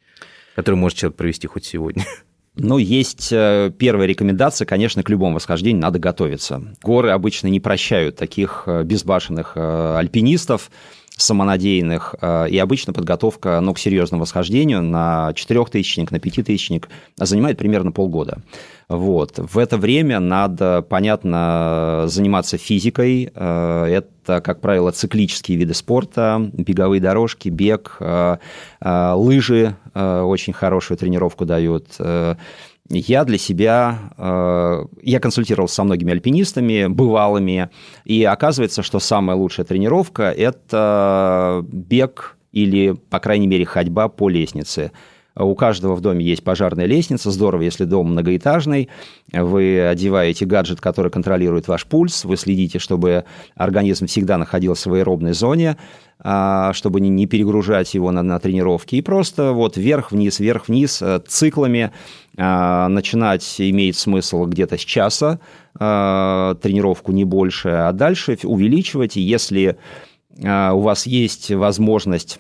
которые 0.54 0.78
может 0.78 0.98
человек 0.98 1.16
провести 1.16 1.46
хоть 1.46 1.64
сегодня? 1.64 2.04
Ну, 2.56 2.78
есть 2.78 3.32
э, 3.32 3.72
первая 3.78 4.08
рекомендация, 4.08 4.66
конечно, 4.66 5.04
к 5.04 5.08
любому 5.08 5.36
восхождению 5.36 5.82
надо 5.82 6.00
готовиться. 6.00 6.60
Горы 6.82 7.10
обычно 7.10 7.46
не 7.46 7.60
прощают 7.60 8.16
таких 8.16 8.64
э, 8.66 8.82
безбашенных 8.82 9.56
альпинистов, 9.56 10.70
самонадеянных, 11.20 12.14
и 12.50 12.58
обычно 12.58 12.92
подготовка 12.92 13.60
ну, 13.60 13.74
к 13.74 13.78
серьезному 13.78 14.22
восхождению 14.22 14.82
на 14.82 15.32
четырехтысячник, 15.34 16.10
на 16.10 16.18
пятитысячник 16.18 16.88
занимает 17.16 17.58
примерно 17.58 17.92
полгода. 17.92 18.38
Вот. 18.90 19.38
В 19.38 19.56
это 19.56 19.78
время 19.78 20.18
надо, 20.18 20.82
понятно, 20.82 22.06
заниматься 22.08 22.58
физикой. 22.58 23.30
Э, 23.32 23.84
это, 23.84 24.40
как 24.40 24.60
правило, 24.60 24.90
циклические 24.90 25.58
виды 25.58 25.74
спорта, 25.74 26.50
беговые 26.52 27.00
дорожки, 27.00 27.50
бег, 27.50 27.98
э, 28.00 28.38
э, 28.80 29.12
лыжи 29.14 29.76
очень 29.94 30.52
хорошую 30.52 30.98
тренировку 30.98 31.44
дают. 31.44 31.98
Я 32.92 33.24
для 33.24 33.38
себя, 33.38 34.10
я 34.18 35.20
консультировался 35.20 35.76
со 35.76 35.84
многими 35.84 36.10
альпинистами, 36.10 36.88
бывалыми, 36.88 37.70
и 38.04 38.24
оказывается, 38.24 38.82
что 38.82 38.98
самая 38.98 39.36
лучшая 39.36 39.64
тренировка– 39.64 40.24
это 40.36 41.64
бег 41.68 42.36
или, 42.50 42.96
по 43.08 43.20
крайней 43.20 43.46
мере, 43.46 43.64
ходьба 43.64 44.08
по 44.08 44.28
лестнице– 44.28 44.90
у 45.36 45.54
каждого 45.54 45.94
в 45.94 46.00
доме 46.00 46.24
есть 46.24 46.42
пожарная 46.42 46.86
лестница. 46.86 47.30
Здорово, 47.30 47.62
если 47.62 47.84
дом 47.84 48.12
многоэтажный. 48.12 48.88
Вы 49.32 49.80
одеваете 49.86 50.44
гаджет, 50.46 50.80
который 50.80 51.10
контролирует 51.10 51.68
ваш 51.68 51.86
пульс. 51.86 52.24
Вы 52.24 52.36
следите, 52.36 52.78
чтобы 52.78 53.24
организм 53.54 54.06
всегда 54.06 54.38
находился 54.38 54.90
в 54.90 54.94
аэробной 54.94 55.32
зоне 55.32 55.76
а, 56.22 56.72
чтобы 56.74 57.00
не 57.00 57.26
перегружать 57.26 57.94
его 57.94 58.10
на, 58.10 58.22
на 58.22 58.38
тренировке. 58.38 58.98
И 58.98 59.02
просто 59.02 59.52
вот 59.52 59.78
вверх-вниз, 59.78 60.38
вверх-вниз 60.38 61.00
э, 61.00 61.20
циклами 61.26 61.92
а, 62.36 62.88
начинать 62.88 63.56
имеет 63.58 63.96
смысл 63.96 64.44
где-то 64.44 64.76
с 64.76 64.82
часа, 64.82 65.40
а, 65.78 66.56
тренировку 66.56 67.12
не 67.12 67.24
больше, 67.24 67.70
а 67.70 67.92
дальше 67.92 68.38
увеличивать. 68.42 69.16
И 69.16 69.20
если 69.20 69.78
у 70.38 70.78
вас 70.78 71.06
есть 71.06 71.50
возможность 71.50 72.38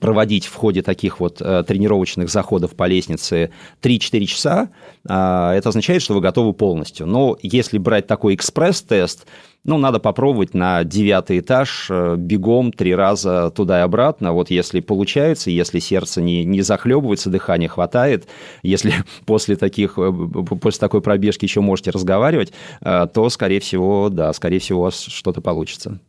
проводить 0.00 0.46
в 0.46 0.54
ходе 0.54 0.82
таких 0.82 1.20
вот 1.20 1.40
э, 1.40 1.62
тренировочных 1.66 2.30
заходов 2.30 2.74
по 2.74 2.86
лестнице 2.86 3.50
3-4 3.82 4.24
часа, 4.24 4.70
а, 5.06 5.54
это 5.54 5.68
означает, 5.68 6.02
что 6.02 6.14
вы 6.14 6.20
готовы 6.20 6.54
полностью. 6.54 7.06
Но 7.06 7.36
если 7.42 7.78
брать 7.78 8.06
такой 8.06 8.34
экспресс-тест, 8.34 9.26
ну, 9.62 9.76
надо 9.76 9.98
попробовать 9.98 10.54
на 10.54 10.84
девятый 10.84 11.40
этаж 11.40 11.88
э, 11.90 12.16
бегом 12.16 12.72
три 12.72 12.94
раза 12.94 13.50
туда 13.50 13.80
и 13.80 13.82
обратно. 13.82 14.32
Вот 14.32 14.50
если 14.50 14.80
получается, 14.80 15.50
если 15.50 15.80
сердце 15.80 16.22
не, 16.22 16.44
не 16.44 16.62
захлебывается, 16.62 17.28
дыхание 17.28 17.68
хватает, 17.68 18.26
если 18.62 18.94
после, 19.26 19.56
таких, 19.56 19.98
э, 19.98 20.12
после 20.60 20.80
такой 20.80 21.02
пробежки 21.02 21.44
еще 21.44 21.60
можете 21.60 21.90
разговаривать, 21.90 22.52
то, 22.80 23.28
скорее 23.28 23.60
всего, 23.60 24.08
да, 24.08 24.32
скорее 24.32 24.60
всего, 24.60 24.80
у 24.80 24.82
вас 24.84 24.98
что-то 25.02 25.42
получится. 25.42 26.00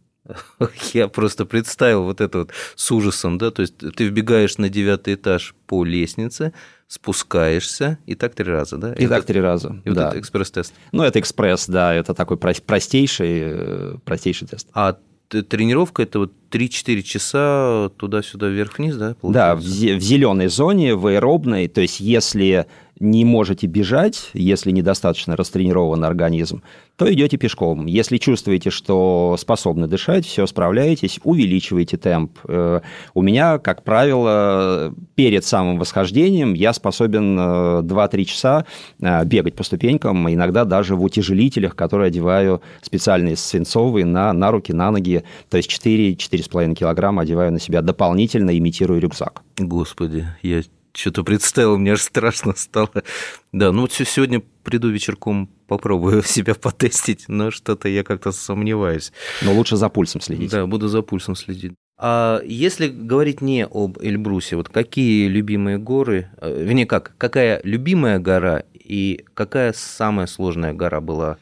Я 0.94 1.08
просто 1.08 1.46
представил 1.46 2.04
вот 2.04 2.22
это 2.22 2.40
вот 2.40 2.52
с 2.76 2.92
ужасом, 2.92 3.38
да, 3.38 3.52
то 3.52 3.62
есть 3.62 3.78
ты 3.78 4.06
вбегаешь 4.06 4.58
на 4.58 4.70
девятый 4.70 5.16
этаж 5.16 5.56
по 5.68 5.84
лестнице, 5.84 6.54
спускаешься, 6.88 8.00
и 8.06 8.16
так 8.16 8.36
три 8.36 8.52
раза, 8.52 8.78
да? 8.78 8.94
И 8.94 9.06
это, 9.06 9.16
так 9.16 9.26
три 9.26 9.40
раза, 9.40 9.82
и 9.86 9.90
да. 9.90 10.06
вот 10.06 10.10
это 10.10 10.20
экспресс-тест. 10.20 10.74
Ну, 10.92 11.04
это 11.04 11.20
экспресс, 11.20 11.68
да, 11.68 11.94
это 11.94 12.14
такой 12.14 12.38
простейший, 12.38 13.40
э, 13.42 13.96
простейший 14.04 14.48
тест. 14.48 14.68
А 14.74 14.98
тренировка 15.30 16.04
это 16.04 16.20
вот 16.20 16.34
3-4 16.52 17.02
часа 17.04 17.90
туда-сюда 17.98 18.48
вверх-вниз, 18.48 18.96
да? 18.96 19.16
Получается? 19.16 19.32
Да, 19.34 19.56
в, 19.56 20.00
в 20.00 20.02
зеленой 20.02 20.48
зоне, 20.48 20.96
в 20.96 21.08
аэробной, 21.08 21.68
то 21.70 21.82
есть 21.82 22.02
если 22.02 22.66
не 23.02 23.26
можете 23.26 23.68
бежать, 23.68 24.30
если 24.34 24.72
недостаточно 24.72 25.36
растренирован 25.36 26.04
организм, 26.04 26.62
то 26.96 27.12
идете 27.12 27.38
пешком. 27.38 27.88
Если 27.88 28.18
чувствуете, 28.18 28.70
что 28.70 29.36
способны 29.40 29.88
дышать, 29.88 30.26
все 30.26 30.46
справляетесь, 30.46 31.20
увеличиваете 31.24 31.98
темп. 31.98 32.38
Э, 32.48 32.82
у 33.14 33.22
меня, 33.22 33.58
как 33.58 33.84
правило, 33.84 34.94
перед 35.16 35.44
самым 35.44 35.80
восхождением 35.80 36.54
я 36.54 36.74
способен 36.74 37.40
2-3 37.40 38.22
э, 38.22 38.24
часа 38.26 38.66
э, 39.02 39.26
бегать 39.26 39.56
по 39.56 39.64
ступенькам, 39.64 40.32
иногда 40.32 40.64
даже 40.64 40.96
в 40.96 41.04
утяжелителях, 41.04 41.76
которые 41.76 42.08
одеваю 42.08 42.62
специальные 42.82 43.36
свинцовые 43.36 44.06
на, 44.06 44.32
на 44.32 44.52
руки, 44.52 44.72
на 44.72 44.92
ноги, 44.92 45.24
то 45.50 45.58
есть 45.58 45.72
4-4,5 45.72 46.76
килограмма 46.76 47.24
одеваю 47.24 47.52
на 47.52 47.60
себя 47.60 47.82
дополнительно, 47.82 48.56
имитируя 48.56 49.00
рюкзак. 49.00 49.42
Господи, 49.58 50.28
я 50.44 50.62
что-то 50.94 51.24
представил, 51.24 51.78
мне 51.78 51.94
аж 51.94 52.02
страшно 52.02 52.54
стало. 52.56 53.04
Да, 53.52 53.72
ну 53.72 53.82
вот 53.82 53.94
сегодня 53.94 54.42
приду 54.64 54.90
вечерком, 54.90 55.50
попробую 55.68 56.24
себя 56.26 56.56
потестить, 56.56 57.26
но 57.28 57.52
что-то 57.52 57.88
я 57.88 58.04
как-то 58.04 58.32
сомневаюсь. 58.32 59.12
Но 59.42 59.54
лучше 59.54 59.78
за 59.78 59.90
пульсом 59.90 60.22
следить. 60.22 60.52
Да, 60.52 60.66
буду 60.68 60.88
за 60.88 61.02
пульсом 61.02 61.36
следить. 61.36 61.74
А 61.98 62.42
если 62.44 62.88
говорить 62.88 63.42
не 63.42 63.66
об 63.66 64.00
Эльбрусе, 64.00 64.56
вот 64.56 64.70
какие 64.70 65.28
любимые 65.28 65.78
горы, 65.78 66.30
э, 66.38 66.64
вернее 66.64 66.88
как, 66.88 67.14
какая 67.18 67.62
любимая 67.64 68.18
гора 68.18 68.64
и 68.74 69.24
какая 69.36 69.72
самая 69.74 70.26
сложная 70.26 70.74
гора 70.74 71.00
была 71.00 71.38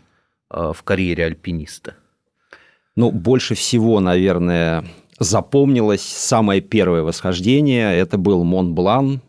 э, 0.52 0.74
в 0.76 0.84
карьере 0.84 1.26
альпиниста? 1.26 1.96
Ну, 2.98 3.12
больше 3.12 3.56
всего, 3.56 4.02
наверное, 4.02 4.84
запомнилось 5.18 6.02
самое 6.02 6.60
первое 6.60 7.04
восхождение. 7.04 7.96
Это 7.96 8.18
был 8.18 8.44
Монблан, 8.44 9.22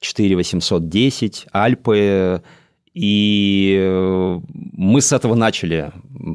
4810, 0.00 1.46
Альпы, 1.52 2.42
и 2.92 3.78
э, 3.80 4.40
мы 4.50 5.00
с 5.00 5.12
этого 5.12 5.36
начали. 5.36 5.92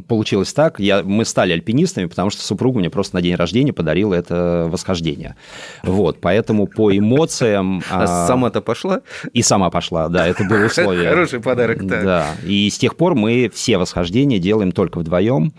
Получилось 0.07 0.53
так, 0.53 0.79
я, 0.79 1.03
мы 1.03 1.25
стали 1.25 1.51
альпинистами, 1.51 2.05
потому 2.05 2.29
что 2.29 2.41
супруга 2.43 2.79
мне 2.79 2.89
просто 2.89 3.15
на 3.15 3.21
день 3.21 3.35
рождения 3.35 3.73
подарила 3.73 4.13
это 4.13 4.67
восхождение. 4.71 5.35
Вот, 5.83 6.21
поэтому 6.21 6.67
по 6.67 6.95
эмоциям... 6.95 7.81
А, 7.91 8.03
а 8.03 8.27
сама-то 8.27 8.61
пошла? 8.61 9.01
И 9.31 9.41
сама 9.41 9.69
пошла, 9.69 10.09
да, 10.09 10.27
это 10.27 10.43
было 10.43 10.65
условие. 10.65 11.09
Хороший 11.09 11.39
подарок, 11.39 11.85
да. 11.85 12.01
Да, 12.01 12.27
и 12.45 12.69
с 12.69 12.77
тех 12.77 12.95
пор 12.95 13.15
мы 13.15 13.51
все 13.53 13.77
восхождения 13.77 14.39
делаем 14.39 14.71
только 14.71 14.99
вдвоем. 14.99 15.53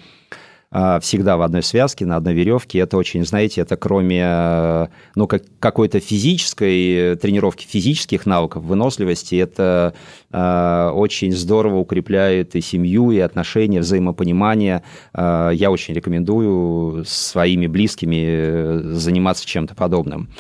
А, 0.70 0.98
всегда 0.98 1.37
в 1.37 1.42
одной 1.42 1.62
связке, 1.62 2.07
на 2.07 2.16
одной 2.16 2.35
веревке. 2.35 2.81
Это 2.81 2.96
очень, 2.96 3.24
знаете, 3.24 3.61
это 3.61 3.76
кроме 3.76 4.22
э, 4.24 4.87
ну, 5.14 5.29
как, 5.29 5.44
какой-то 5.61 6.00
физической 6.00 7.16
тренировки, 7.16 7.66
физических 7.66 8.26
навыков, 8.26 8.64
выносливости, 8.64 9.37
это 9.37 9.94
э, 10.33 10.90
очень 10.92 11.33
здорово 11.33 11.76
укрепляет 11.76 12.57
и 12.57 12.61
семью, 12.61 13.12
и 13.12 13.18
отношения, 13.20 13.81
взаимопонимание. 13.81 14.83
Э, 15.14 15.50
я 15.55 15.70
очень 15.70 15.94
рекомендую 15.94 17.05
своими 17.07 17.68
близкими 17.68 18.24
э, 18.26 18.81
заниматься 18.92 19.46
чем-то 19.46 19.76
подобным. 19.76 20.31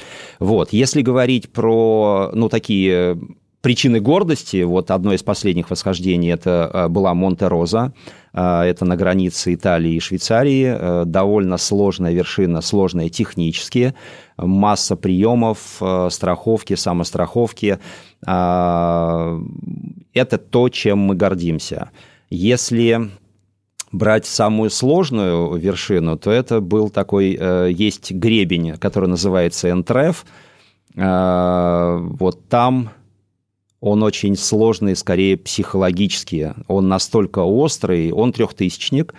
Вот. 0.40 0.72
Если 0.72 1.02
говорить 1.02 1.50
про, 1.52 2.30
ну, 2.32 2.48
такие 2.48 3.16
причины 3.66 3.98
гордости, 3.98 4.62
вот 4.62 4.92
одно 4.92 5.12
из 5.12 5.24
последних 5.24 5.70
восхождений, 5.70 6.30
это 6.30 6.70
э, 6.72 6.86
была 6.86 7.14
Монте-Роза, 7.14 7.92
э, 8.32 8.60
это 8.62 8.84
на 8.84 8.94
границе 8.94 9.54
Италии 9.54 9.94
и 9.94 9.98
Швейцарии, 9.98 10.66
э, 10.68 11.02
довольно 11.04 11.56
сложная 11.56 12.12
вершина, 12.12 12.60
сложная 12.60 13.08
технически, 13.08 13.96
масса 14.36 14.94
приемов, 14.94 15.82
страховки, 16.10 16.76
самостраховки. 16.76 17.80
Это 18.22 19.40
то, 20.14 20.68
чем 20.68 20.98
мы 20.98 21.16
гордимся. 21.16 21.90
Если 22.30 23.10
брать 23.90 24.26
самую 24.26 24.70
сложную 24.70 25.56
вершину, 25.56 26.16
то 26.16 26.30
это 26.30 26.60
был 26.60 26.88
такой, 26.88 27.36
есть 27.72 28.12
гребень, 28.12 28.76
который 28.78 29.08
называется 29.08 29.70
Энтреф. 29.70 30.24
Вот 30.94 32.48
там 32.48 32.90
он 33.80 34.02
очень 34.02 34.36
сложный, 34.36 34.96
скорее 34.96 35.36
психологически. 35.36 36.54
Он 36.68 36.88
настолько 36.88 37.40
острый, 37.40 38.12
он 38.12 38.32
трехтысячник, 38.32 39.14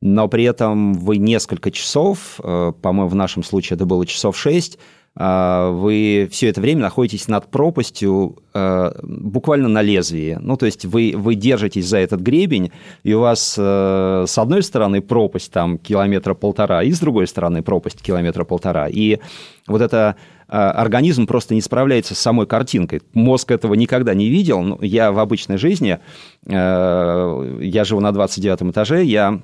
но 0.00 0.28
при 0.28 0.44
этом 0.44 0.94
вы 0.94 1.16
несколько 1.16 1.70
часов, 1.70 2.40
э, 2.42 2.72
по-моему, 2.80 3.08
в 3.08 3.14
нашем 3.14 3.42
случае 3.42 3.76
это 3.76 3.86
было 3.86 4.06
часов 4.06 4.38
шесть, 4.38 4.78
а, 5.18 5.70
вы 5.70 6.28
все 6.30 6.48
это 6.48 6.60
время 6.60 6.82
находитесь 6.82 7.26
над 7.26 7.50
пропастью 7.50 8.36
а, 8.52 8.94
буквально 9.02 9.66
на 9.68 9.80
лезвии. 9.80 10.38
Ну, 10.40 10.58
то 10.58 10.66
есть 10.66 10.84
вы, 10.84 11.14
вы 11.16 11.34
держитесь 11.34 11.86
за 11.86 11.98
этот 11.98 12.20
гребень, 12.20 12.70
и 13.02 13.14
у 13.14 13.20
вас 13.20 13.54
э, 13.56 14.24
с 14.26 14.38
одной 14.38 14.62
стороны 14.62 15.00
пропасть 15.00 15.50
там 15.50 15.78
километра 15.78 16.34
полтора, 16.34 16.82
и 16.82 16.92
с 16.92 17.00
другой 17.00 17.26
стороны 17.26 17.62
пропасть 17.62 18.02
километра 18.02 18.44
полтора. 18.44 18.88
И 18.88 19.18
вот 19.66 19.80
это 19.80 20.16
организм 20.48 21.26
просто 21.26 21.54
не 21.54 21.60
справляется 21.60 22.14
с 22.14 22.18
самой 22.18 22.46
картинкой. 22.46 23.02
Мозг 23.14 23.50
этого 23.50 23.74
никогда 23.74 24.14
не 24.14 24.28
видел. 24.28 24.78
Я 24.80 25.12
в 25.12 25.18
обычной 25.18 25.58
жизни, 25.58 25.98
э, 26.46 27.58
я 27.60 27.84
живу 27.84 28.00
на 28.00 28.12
29 28.12 28.70
этаже, 28.70 29.02
я 29.04 29.40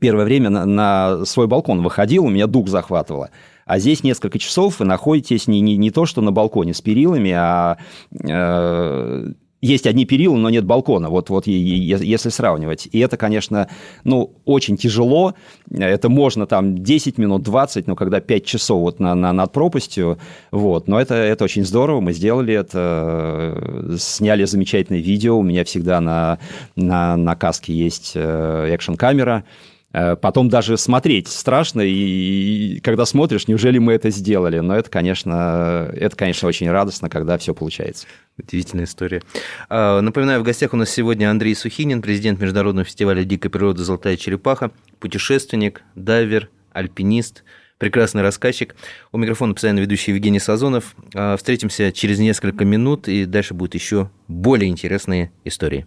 первое 0.00 0.24
время 0.24 0.50
на, 0.50 0.66
на 0.66 1.24
свой 1.24 1.46
балкон 1.46 1.82
выходил, 1.82 2.24
у 2.26 2.30
меня 2.30 2.46
дух 2.46 2.68
захватывало. 2.68 3.30
А 3.66 3.78
здесь 3.78 4.02
несколько 4.02 4.38
часов 4.38 4.80
вы 4.80 4.86
находитесь 4.86 5.46
не, 5.46 5.60
не, 5.60 5.76
не 5.76 5.90
то, 5.90 6.06
что 6.06 6.22
на 6.22 6.32
балконе 6.32 6.74
с 6.74 6.80
перилами, 6.80 7.32
а 7.32 7.78
э, 8.12 9.32
есть 9.60 9.86
одни 9.86 10.04
перила, 10.04 10.36
но 10.36 10.50
нет 10.50 10.64
балкона, 10.64 11.10
вот, 11.10 11.30
вот 11.30 11.46
если 11.46 12.28
сравнивать. 12.30 12.88
И 12.92 12.98
это, 12.98 13.16
конечно, 13.16 13.68
ну, 14.04 14.32
очень 14.44 14.76
тяжело. 14.76 15.34
Это 15.70 16.08
можно 16.08 16.46
там 16.46 16.82
10 16.82 17.18
минут, 17.18 17.42
20, 17.42 17.86
но 17.86 17.96
когда 17.96 18.20
5 18.20 18.44
часов 18.44 18.80
вот 18.80 19.00
на, 19.00 19.14
на, 19.14 19.32
над 19.32 19.52
пропастью, 19.52 20.18
вот. 20.50 20.88
Но 20.88 21.00
это, 21.00 21.14
это 21.14 21.44
очень 21.44 21.64
здорово, 21.64 22.00
мы 22.00 22.12
сделали 22.12 22.54
это, 22.54 23.96
сняли 23.98 24.44
замечательное 24.44 25.00
видео. 25.00 25.38
У 25.38 25.42
меня 25.42 25.64
всегда 25.64 26.00
на, 26.00 26.38
на, 26.76 27.16
на 27.16 27.36
каске 27.36 27.74
есть 27.74 28.12
э, 28.14 28.68
экшн-камера, 28.72 29.44
Э, 29.44 29.69
потом 29.92 30.48
даже 30.48 30.76
смотреть 30.78 31.28
страшно, 31.28 31.80
и 31.80 32.80
когда 32.80 33.04
смотришь, 33.04 33.48
неужели 33.48 33.78
мы 33.78 33.94
это 33.94 34.10
сделали? 34.10 34.60
Но 34.60 34.76
это, 34.76 34.88
конечно, 34.88 35.90
это, 35.94 36.14
конечно, 36.16 36.48
очень 36.48 36.70
радостно, 36.70 37.08
когда 37.08 37.38
все 37.38 37.54
получается. 37.54 38.06
Удивительная 38.38 38.84
история. 38.84 39.22
А, 39.68 40.00
напоминаю, 40.00 40.40
в 40.40 40.44
гостях 40.44 40.72
у 40.72 40.76
нас 40.76 40.90
сегодня 40.90 41.30
Андрей 41.30 41.54
Сухинин, 41.54 42.02
президент 42.02 42.40
Международного 42.40 42.84
фестиваля 42.84 43.24
дикой 43.24 43.50
природы 43.50 43.82
«Золотая 43.82 44.16
черепаха», 44.16 44.70
путешественник, 44.98 45.82
дайвер, 45.94 46.48
альпинист, 46.72 47.44
прекрасный 47.78 48.22
рассказчик. 48.22 48.76
У 49.10 49.18
микрофона 49.18 49.54
постоянно 49.54 49.80
ведущий 49.80 50.12
Евгений 50.12 50.38
Сазонов. 50.38 50.94
А, 51.14 51.36
встретимся 51.36 51.92
через 51.92 52.18
несколько 52.18 52.64
минут, 52.64 53.08
и 53.08 53.24
дальше 53.24 53.54
будут 53.54 53.74
еще 53.74 54.10
более 54.28 54.70
интересные 54.70 55.32
истории. 55.44 55.86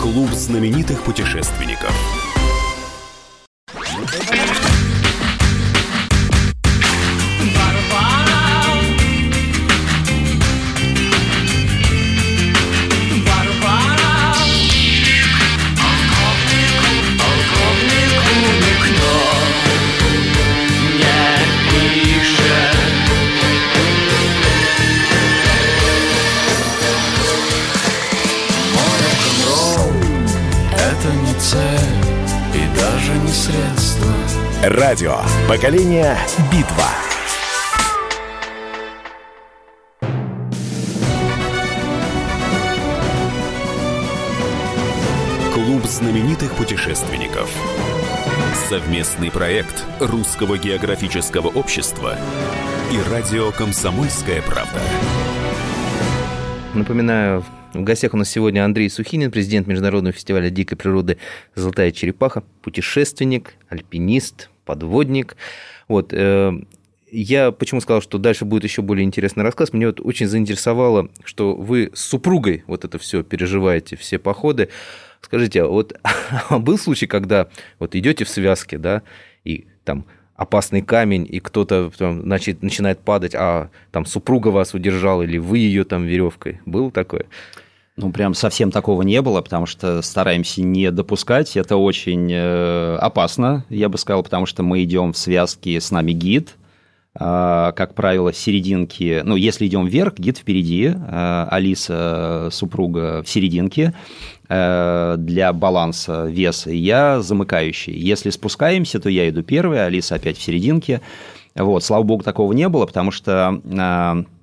Клуб 0.00 0.30
знаменитых 0.30 1.02
путешественников. 1.02 2.15
Радио. 34.68 35.18
Поколение. 35.48 36.16
Битва. 36.50 36.88
Клуб 45.54 45.84
знаменитых 45.84 46.52
путешественников. 46.56 47.48
Совместный 48.68 49.30
проект 49.30 49.84
Русского 50.00 50.58
географического 50.58 51.46
общества 51.46 52.18
и 52.90 53.12
радио 53.12 53.52
«Комсомольская 53.52 54.42
правда». 54.42 54.80
Напоминаю, 56.74 57.44
в 57.72 57.84
гостях 57.84 58.14
у 58.14 58.16
нас 58.16 58.28
сегодня 58.28 58.64
Андрей 58.64 58.90
Сухинин, 58.90 59.30
президент 59.30 59.68
Международного 59.68 60.12
фестиваля 60.12 60.50
дикой 60.50 60.76
природы 60.76 61.18
«Золотая 61.54 61.92
черепаха», 61.92 62.42
путешественник, 62.62 63.54
альпинист, 63.68 64.50
подводник. 64.66 65.36
Вот, 65.88 66.12
э, 66.12 66.52
я 67.10 67.52
почему 67.52 67.80
сказал, 67.80 68.02
что 68.02 68.18
дальше 68.18 68.44
будет 68.44 68.64
еще 68.64 68.82
более 68.82 69.04
интересный 69.04 69.44
рассказ. 69.44 69.72
Мне 69.72 69.86
вот 69.86 70.00
очень 70.00 70.26
заинтересовало, 70.26 71.08
что 71.24 71.54
вы 71.54 71.90
с 71.94 72.00
супругой 72.00 72.64
вот 72.66 72.84
это 72.84 72.98
все 72.98 73.22
переживаете, 73.22 73.96
все 73.96 74.18
походы. 74.18 74.68
Скажите, 75.22 75.62
а 75.62 75.66
вот 75.68 75.98
а 76.50 76.58
был 76.58 76.76
случай, 76.76 77.06
когда 77.06 77.48
вот 77.78 77.94
идете 77.94 78.24
в 78.24 78.28
связке, 78.28 78.76
да, 78.76 79.02
и 79.44 79.66
там 79.84 80.04
опасный 80.34 80.82
камень, 80.82 81.26
и 81.28 81.40
кто-то 81.40 81.90
значит, 81.96 82.62
начинает 82.62 83.00
падать, 83.00 83.34
а 83.34 83.70
там 83.90 84.04
супруга 84.04 84.48
вас 84.48 84.74
удержала, 84.74 85.22
или 85.22 85.38
вы 85.38 85.58
ее 85.58 85.84
там 85.84 86.04
веревкой. 86.04 86.60
Было 86.66 86.90
такое? 86.90 87.24
Ну, 87.98 88.12
прям 88.12 88.34
совсем 88.34 88.70
такого 88.70 89.00
не 89.00 89.22
было, 89.22 89.40
потому 89.40 89.64
что 89.64 90.02
стараемся 90.02 90.60
не 90.60 90.90
допускать. 90.90 91.56
Это 91.56 91.78
очень 91.78 92.30
э, 92.30 92.96
опасно, 92.96 93.64
я 93.70 93.88
бы 93.88 93.96
сказал, 93.96 94.22
потому 94.22 94.44
что 94.44 94.62
мы 94.62 94.84
идем 94.84 95.14
в 95.14 95.16
связке 95.16 95.80
с 95.80 95.90
нами 95.90 96.12
гид, 96.12 96.56
э, 97.14 97.72
как 97.74 97.94
правило, 97.94 98.32
в 98.32 98.36
серединке, 98.36 99.22
ну, 99.24 99.34
если 99.34 99.66
идем 99.66 99.86
вверх, 99.86 100.18
гид 100.18 100.36
впереди, 100.36 100.92
э, 100.94 101.46
Алиса, 101.50 102.50
супруга, 102.52 103.22
в 103.22 103.30
серединке 103.30 103.94
э, 104.50 105.14
для 105.16 105.54
баланса 105.54 106.26
веса, 106.26 106.70
я 106.70 107.22
замыкающий. 107.22 107.94
Если 107.94 108.28
спускаемся, 108.28 109.00
то 109.00 109.08
я 109.08 109.26
иду 109.30 109.42
первый, 109.42 109.82
Алиса 109.82 110.16
опять 110.16 110.36
в 110.36 110.42
серединке. 110.42 111.00
Вот, 111.54 111.82
слава 111.82 112.02
богу, 112.02 112.22
такого 112.22 112.52
не 112.52 112.68
было, 112.68 112.84
потому 112.84 113.10
что 113.10 113.58
э, 113.64 114.35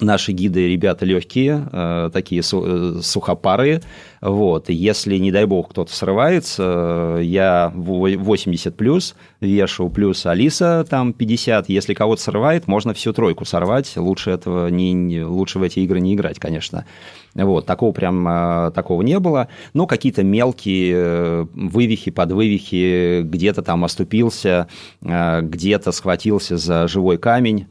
Наши 0.00 0.32
гиды 0.32 0.68
ребята 0.68 1.04
легкие, 1.04 1.68
э, 1.70 2.10
такие 2.14 2.40
э, 2.40 3.00
сухопарые. 3.02 3.82
Вот. 4.22 4.70
Если, 4.70 5.18
не 5.18 5.30
дай 5.30 5.44
бог, 5.44 5.68
кто-то 5.70 5.94
срывается, 5.94 7.18
я 7.20 7.70
80 7.74 8.74
плюс 8.74 9.14
вешу, 9.40 9.90
плюс 9.90 10.24
Алиса 10.24 10.86
там 10.88 11.12
50. 11.12 11.68
Если 11.68 11.92
кого-то 11.92 12.22
срывает, 12.22 12.68
можно 12.68 12.94
всю 12.94 13.12
тройку 13.12 13.44
сорвать. 13.44 13.92
Лучше 13.96 14.30
этого 14.30 14.68
не, 14.68 15.22
лучше 15.24 15.58
в 15.58 15.62
эти 15.62 15.80
игры 15.80 16.00
не 16.00 16.14
играть, 16.14 16.38
конечно. 16.38 16.86
Вот, 17.34 17.66
такого 17.66 17.92
прям 17.92 18.26
э, 18.26 18.70
такого 18.74 19.02
не 19.02 19.18
было. 19.18 19.48
Но 19.74 19.86
какие-то 19.86 20.22
мелкие 20.22 21.46
вывихи, 21.52 22.10
подвывихи, 22.10 23.20
где-то 23.22 23.60
там 23.60 23.84
оступился, 23.84 24.68
где-то 25.02 25.92
схватился 25.92 26.56
за 26.56 26.88
живой 26.88 27.18
камень 27.18 27.66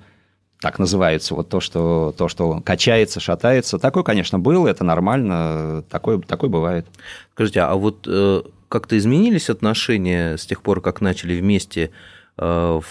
так 0.62 0.78
называется, 0.78 1.34
вот 1.34 1.50
то, 1.50 1.60
что, 1.60 2.14
то, 2.16 2.28
что 2.28 2.62
качается, 2.62 3.20
шатается. 3.20 3.80
Такое, 3.80 4.04
конечно, 4.04 4.38
было, 4.38 4.68
это 4.68 4.84
нормально, 4.84 5.84
такое, 5.90 6.20
такое 6.20 6.52
бывает. 6.52 6.86
Скажите, 7.34 7.62
а 7.62 7.74
вот 7.74 8.06
э, 8.08 8.44
как-то 8.70 8.96
изменились 8.96 9.50
отношения 9.50 10.38
с 10.38 10.46
тех 10.46 10.62
пор, 10.62 10.82
как 10.82 11.02
начали 11.02 11.40
вместе 11.40 11.90
э, 12.38 12.82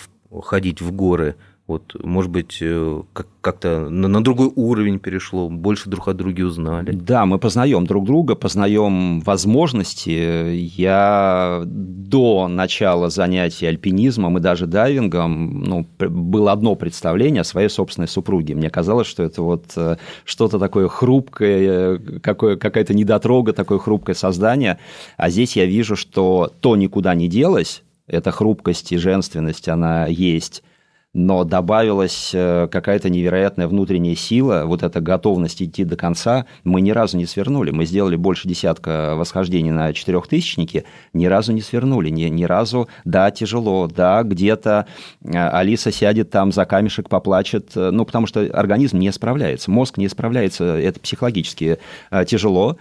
ходить 0.43 0.83
в 0.83 0.91
горы? 0.91 1.37
Вот, 1.71 1.95
может 2.03 2.33
быть, 2.33 2.59
э, 2.61 3.03
как-то 3.13 3.89
на 3.89 4.25
другой 4.25 4.51
уровень 4.57 4.99
перешло, 4.99 5.49
больше 5.49 5.89
друг 5.89 6.09
о 6.09 6.15
друге 6.15 6.45
узнали. 6.45 6.91
Да, 6.91 7.27
мы 7.27 7.39
познаем 7.39 7.87
друг 7.87 8.07
друга, 8.07 8.35
познаем 8.35 9.21
возможности. 9.21 10.53
Я 10.57 11.63
до 11.65 12.49
начала 12.49 13.09
занятий 13.09 13.67
альпинизмом 13.67 14.37
и 14.39 14.41
даже 14.41 14.67
дайвингом 14.67 15.61
ну, 15.61 15.87
было 16.01 16.51
одно 16.51 16.75
представление 16.75 17.43
о 17.43 17.45
своей 17.45 17.69
собственной 17.69 18.09
супруге. 18.09 18.57
Мне 18.57 18.69
казалось, 18.69 19.07
что 19.07 19.23
это 19.23 19.41
вот 19.43 19.67
э, 19.77 19.97
что-то 20.25 20.59
такое 20.59 20.89
хрупкое, 20.89 21.99
какое, 22.21 22.57
какая-то 22.57 22.95
недотрога, 22.95 23.53
такое 23.53 23.79
хрупкое 23.79 24.17
создание. 24.17 24.81
А 25.17 25.31
здесь 25.31 25.55
я 25.55 25.67
вижу, 25.67 25.95
что 25.95 26.53
то 26.61 26.75
никуда 26.75 27.15
не 27.15 27.29
делось, 27.29 27.85
эта 28.09 28.33
хрупкость 28.33 28.91
и 28.91 28.97
женственность, 28.97 29.69
она 29.69 30.07
есть 30.07 30.65
но 31.13 31.43
добавилась 31.43 32.31
э, 32.33 32.69
какая-то 32.71 33.11
невероятная 33.11 33.67
внутренняя 33.67 34.15
сила, 34.15 34.63
вот 34.67 34.85
эта 34.85 35.01
готовность 35.01 35.61
идти 35.61 35.83
до 35.85 35.97
конца. 35.97 36.47
Мы 36.63 36.81
ни 36.81 36.93
разу 36.93 37.17
не 37.17 37.27
свернули. 37.27 37.73
Мы 37.73 37.85
сделали 37.85 38.15
больше 38.15 38.47
десятка 38.47 39.15
восхождений 39.17 39.73
на 39.73 39.93
четырехтысячнике, 39.93 40.85
ни 41.13 41.27
разу 41.27 41.53
не 41.53 41.63
свернули, 41.63 42.11
ни, 42.11 42.25
ни 42.25 42.45
разу, 42.45 42.89
да, 43.05 43.31
тяжело, 43.33 43.89
да, 43.89 44.23
где-то 44.23 44.87
э, 45.25 45.49
Алиса 45.49 45.91
сядет 45.91 46.31
там 46.31 46.53
за 46.53 46.65
камешек, 46.65 47.09
поплачет, 47.09 47.73
э, 47.75 47.91
ну, 47.91 48.05
потому 48.05 48.29
что 48.29 48.43
организм 48.43 48.99
не 48.99 49.11
справляется, 49.11 49.71
мозг 49.71 49.97
не 49.97 50.09
справляется, 50.09 50.79
это 50.79 51.01
психологически 51.01 51.79
тяжело, 52.27 52.77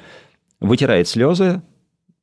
вытирает 0.60 1.08
слезы, 1.08 1.62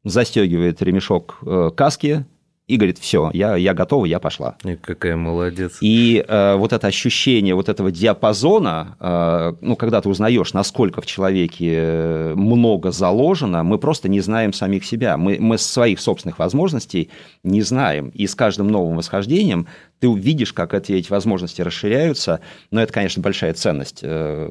застегивает 0.04 0.80
ремешок 0.82 1.40
каски, 1.76 2.26
и 2.66 2.76
говорит, 2.78 2.98
все, 2.98 3.30
я, 3.32 3.54
я 3.54 3.74
готова, 3.74 4.06
я 4.06 4.18
пошла. 4.18 4.56
И 4.64 4.74
какая 4.74 5.16
молодец. 5.16 5.78
И 5.80 6.24
э, 6.26 6.56
вот 6.56 6.72
это 6.72 6.88
ощущение 6.88 7.54
вот 7.54 7.68
этого 7.68 7.92
диапазона, 7.92 8.96
э, 8.98 9.52
ну, 9.60 9.76
когда 9.76 10.00
ты 10.00 10.08
узнаешь, 10.08 10.52
насколько 10.52 11.00
в 11.00 11.06
человеке 11.06 12.32
много 12.34 12.90
заложено, 12.90 13.62
мы 13.62 13.78
просто 13.78 14.08
не 14.08 14.20
знаем 14.20 14.52
самих 14.52 14.84
себя. 14.84 15.16
Мы, 15.16 15.38
мы 15.38 15.58
своих 15.58 16.00
собственных 16.00 16.40
возможностей 16.40 17.10
не 17.44 17.62
знаем. 17.62 18.08
И 18.08 18.26
с 18.26 18.34
каждым 18.34 18.66
новым 18.66 18.96
восхождением 18.96 19.68
ты 20.00 20.08
увидишь, 20.08 20.52
как 20.52 20.74
эти, 20.74 20.90
эти 20.90 21.08
возможности 21.08 21.62
расширяются. 21.62 22.40
Но 22.72 22.82
это, 22.82 22.92
конечно, 22.92 23.22
большая 23.22 23.54
ценность. 23.54 24.00
Э, 24.02 24.50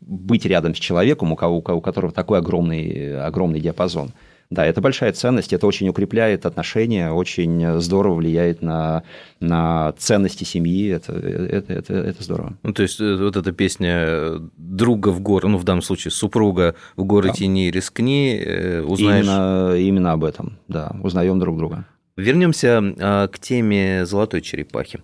быть 0.00 0.44
рядом 0.44 0.74
с 0.74 0.78
человеком, 0.78 1.30
у, 1.30 1.36
кого, 1.36 1.58
у 1.58 1.80
которого 1.80 2.12
такой 2.12 2.38
огромный, 2.38 3.16
огромный 3.24 3.60
диапазон. 3.60 4.10
Да, 4.54 4.64
это 4.64 4.80
большая 4.80 5.12
ценность, 5.12 5.52
это 5.52 5.66
очень 5.66 5.88
укрепляет 5.88 6.46
отношения, 6.46 7.10
очень 7.10 7.80
здорово 7.80 8.14
влияет 8.14 8.62
на, 8.62 9.02
на 9.40 9.92
ценности 9.98 10.44
семьи, 10.44 10.90
это, 10.90 11.12
это, 11.12 11.72
это, 11.72 11.94
это 11.94 12.22
здорово. 12.22 12.56
Ну, 12.62 12.72
то 12.72 12.82
есть 12.82 13.00
э, 13.00 13.16
вот 13.16 13.36
эта 13.36 13.50
песня 13.50 14.38
«Друга 14.56 15.08
в 15.08 15.20
горы», 15.20 15.48
ну, 15.48 15.58
в 15.58 15.64
данном 15.64 15.82
случае 15.82 16.12
«Супруга 16.12 16.76
в 16.94 17.02
горы 17.04 17.30
да. 17.30 17.34
тени 17.34 17.68
рискни», 17.72 18.36
э, 18.36 18.80
узнаешь... 18.82 19.24
Именно, 19.24 19.74
именно 19.76 20.12
об 20.12 20.22
этом, 20.22 20.56
да, 20.68 20.94
узнаем 21.02 21.40
друг 21.40 21.58
друга. 21.58 21.86
Вернемся 22.16 22.80
а, 23.00 23.26
к 23.26 23.40
теме 23.40 24.06
«Золотой 24.06 24.40
черепахи». 24.40 25.00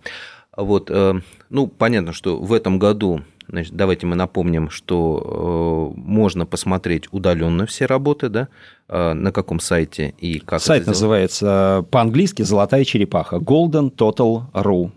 Вот, 0.57 0.93
э, 0.93 1.21
ну, 1.49 1.67
понятно, 1.67 2.13
что 2.13 2.37
в 2.37 2.53
этом 2.53 2.79
году 2.79 3.23
Значит, 3.51 3.75
давайте 3.75 4.07
мы 4.07 4.15
напомним, 4.15 4.71
что 4.71 5.93
э, 5.97 6.01
можно 6.01 6.47
посмотреть 6.47 7.09
удаленно 7.11 7.67
все 7.67 7.87
работы, 7.87 8.29
да, 8.29 8.49
э, 8.89 9.13
на 9.13 9.33
каком 9.33 9.59
сайте 9.59 10.15
и 10.19 10.39
как 10.39 10.61
Сайт 10.61 10.87
называется 10.87 11.85
по-английски 11.91 12.43
«Золотая 12.43 12.85
черепаха» 12.85 13.37
Golden 13.37 13.93
Total 13.93 14.45
Ru. 14.53 14.93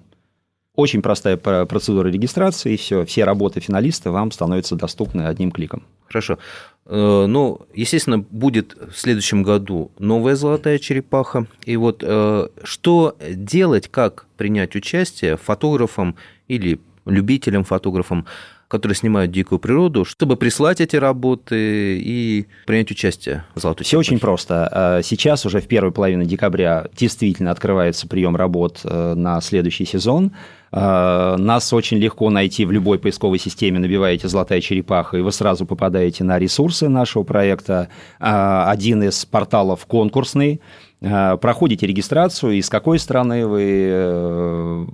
Очень 0.75 1.01
простая 1.01 1.37
процедура 1.37 2.09
регистрации, 2.09 2.73
и 2.73 2.77
все, 2.77 3.05
все 3.05 3.23
работы 3.23 3.59
финалиста 3.59 4.11
вам 4.11 4.31
становятся 4.31 4.75
доступны 4.75 5.23
одним 5.23 5.51
кликом. 5.51 5.83
Хорошо. 6.07 6.37
Э, 6.85 7.25
ну, 7.27 7.61
естественно, 7.73 8.19
будет 8.19 8.77
в 8.91 8.99
следующем 8.99 9.41
году 9.41 9.89
новая 9.97 10.35
золотая 10.35 10.77
черепаха. 10.77 11.47
И 11.65 11.75
вот 11.75 12.03
э, 12.05 12.47
что 12.63 13.17
делать, 13.19 13.87
как 13.87 14.27
принять 14.37 14.75
участие 14.75 15.37
фотографам 15.37 16.15
или 16.47 16.79
любителям, 17.05 17.63
фотографам, 17.63 18.25
которые 18.67 18.95
снимают 18.95 19.31
дикую 19.31 19.59
природу, 19.59 20.03
чтобы 20.03 20.35
прислать 20.35 20.81
эти 20.81 20.95
работы 20.95 21.99
и 21.99 22.47
принять 22.65 22.89
участие 22.89 23.43
в 23.53 23.59
«Золотой 23.59 23.85
Все 23.85 23.99
очень 23.99 24.17
просто. 24.17 24.67
А, 24.71 25.01
сейчас 25.03 25.45
уже 25.45 25.61
в 25.61 25.67
первой 25.67 25.91
половине 25.91 26.25
декабря 26.25 26.87
действительно 26.97 27.51
открывается 27.51 28.07
прием 28.07 28.35
работ 28.35 28.81
э, 28.83 29.13
на 29.13 29.41
следующий 29.41 29.85
сезон. 29.85 30.31
А, 30.71 31.37
нас 31.37 31.71
очень 31.71 31.97
легко 31.97 32.31
найти 32.31 32.65
в 32.65 32.71
любой 32.71 32.97
поисковой 32.97 33.37
системе, 33.37 33.77
набиваете 33.77 34.27
«Золотая 34.27 34.59
черепаха», 34.59 35.17
и 35.17 35.21
вы 35.21 35.31
сразу 35.31 35.67
попадаете 35.67 36.23
на 36.23 36.39
ресурсы 36.39 36.89
нашего 36.89 37.21
проекта. 37.21 37.89
А, 38.19 38.71
один 38.71 39.03
из 39.03 39.23
порталов 39.23 39.85
конкурсный, 39.85 40.61
проходите 41.03 41.85
регистрацию, 41.85 42.53
из 42.53 42.69
какой 42.69 42.97
страны 42.97 43.45
вы, 43.45 43.87
э, 43.89 44.85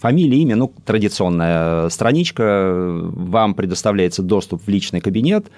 фамилия, 0.00 0.38
имя, 0.38 0.56
ну, 0.56 0.72
традиционная 0.84 1.88
страничка, 1.88 2.72
вам 2.72 3.54
предоставляется 3.54 4.22
доступ 4.22 4.62
в 4.64 4.68
личный 4.68 5.00
кабинет, 5.00 5.50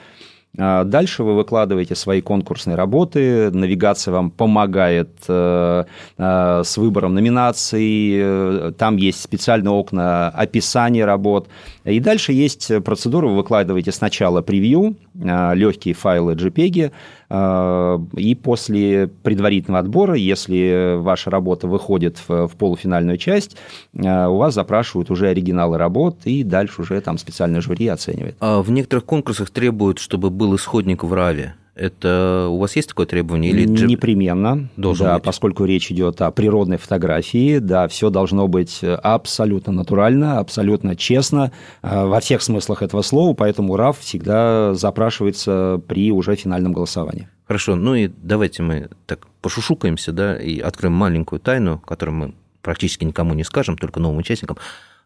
Дальше 0.57 1.23
вы 1.23 1.35
выкладываете 1.35 1.95
свои 1.95 2.23
конкурсные 2.23 2.77
работы, 2.77 3.51
навигация 3.51 4.13
вам 4.13 4.31
помогает 4.31 5.11
э, 5.29 5.85
э, 6.17 6.63
с 6.65 6.77
выбором 6.79 7.13
номинаций, 7.13 8.13
э, 8.15 8.73
там 8.79 8.97
есть 8.97 9.21
специальные 9.21 9.73
окна 9.73 10.31
описания 10.31 11.05
работ. 11.05 11.49
И 11.85 12.01
дальше 12.01 12.33
есть 12.33 12.73
процедура, 12.85 13.27
вы 13.27 13.37
выкладываете 13.37 13.93
сначала 13.93 14.41
превью, 14.41 14.97
легкие 15.15 15.95
файлы 15.95 16.33
JPEG, 16.33 16.91
и 17.29 18.39
после 18.41 19.09
предварительного 19.09 19.81
отбора, 19.81 20.15
если 20.15 20.97
ваша 20.97 21.31
работа 21.31 21.67
выходит 21.67 22.19
в, 22.29 22.47
в 22.47 22.57
полуфинальную 22.57 23.19
часть, 23.19 23.57
у 23.95 24.37
вас 24.37 24.55
запрашивают 24.55 25.11
уже 25.11 25.29
оригиналы 25.29 25.79
работ, 25.79 26.21
и 26.25 26.45
дальше 26.45 26.83
уже 26.83 27.01
там 27.01 27.19
специальное 27.19 27.61
жюри 27.61 27.89
оценивает. 27.89 28.37
А 28.41 28.63
в 28.63 28.71
некоторых 28.71 29.05
конкурсах 29.07 29.51
требуют, 29.51 29.99
чтобы 29.99 30.31
был 30.31 30.55
исходник 30.55 31.03
в 31.03 31.13
раве. 31.13 31.55
Это 31.77 32.49
у 32.51 32.57
вас 32.57 32.75
есть 32.75 32.89
такое 32.89 33.05
требование? 33.05 33.53
Или 33.53 33.67
Непременно, 33.67 34.71
должен 34.79 35.07
да, 35.07 35.15
быть? 35.17 35.25
поскольку 35.25 35.67
речь 35.67 35.93
идет 35.93 36.23
о 36.23 36.31
природной 36.31 36.79
фотографии, 36.79 37.59
да, 37.59 37.87
все 37.87 38.09
должно 38.09 38.49
быть 38.49 38.81
абсолютно 38.83 39.75
натурально, 39.75 40.39
абсолютно 40.39 40.97
честно, 40.97 41.53
а, 41.83 42.07
во 42.07 42.21
всех 42.21 42.41
смыслах 42.41 42.83
этого 42.83 43.03
слова, 43.03 43.35
поэтому 43.35 43.77
РАВ 43.77 43.99
всегда 43.99 44.73
запрашивается 44.73 45.79
при 45.87 46.11
уже 46.13 46.35
финальном 46.35 46.73
голосовании. 46.73 47.29
Хорошо, 47.47 47.77
ну 47.77 47.95
и 47.95 48.09
давайте 48.09 48.63
мы 48.63 48.89
так 49.05 49.27
пошушукаемся, 49.43 50.13
да, 50.13 50.35
и 50.35 50.59
откроем 50.59 50.95
маленькую 50.95 51.41
тайну, 51.41 51.79
которую 51.79 52.17
мы 52.17 52.35
практически 52.63 53.05
никому 53.05 53.35
не 53.35 53.45
скажем, 53.45 53.77
только 53.77 54.01
новым 54.01 54.17
участникам. 54.17 54.57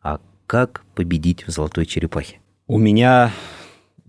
А 0.03 0.21
как 0.47 0.85
победить 0.95 1.47
в 1.49 1.51
«Золотой 1.51 1.85
черепахе»? 1.85 2.39
У 2.68 2.79
меня 2.79 3.33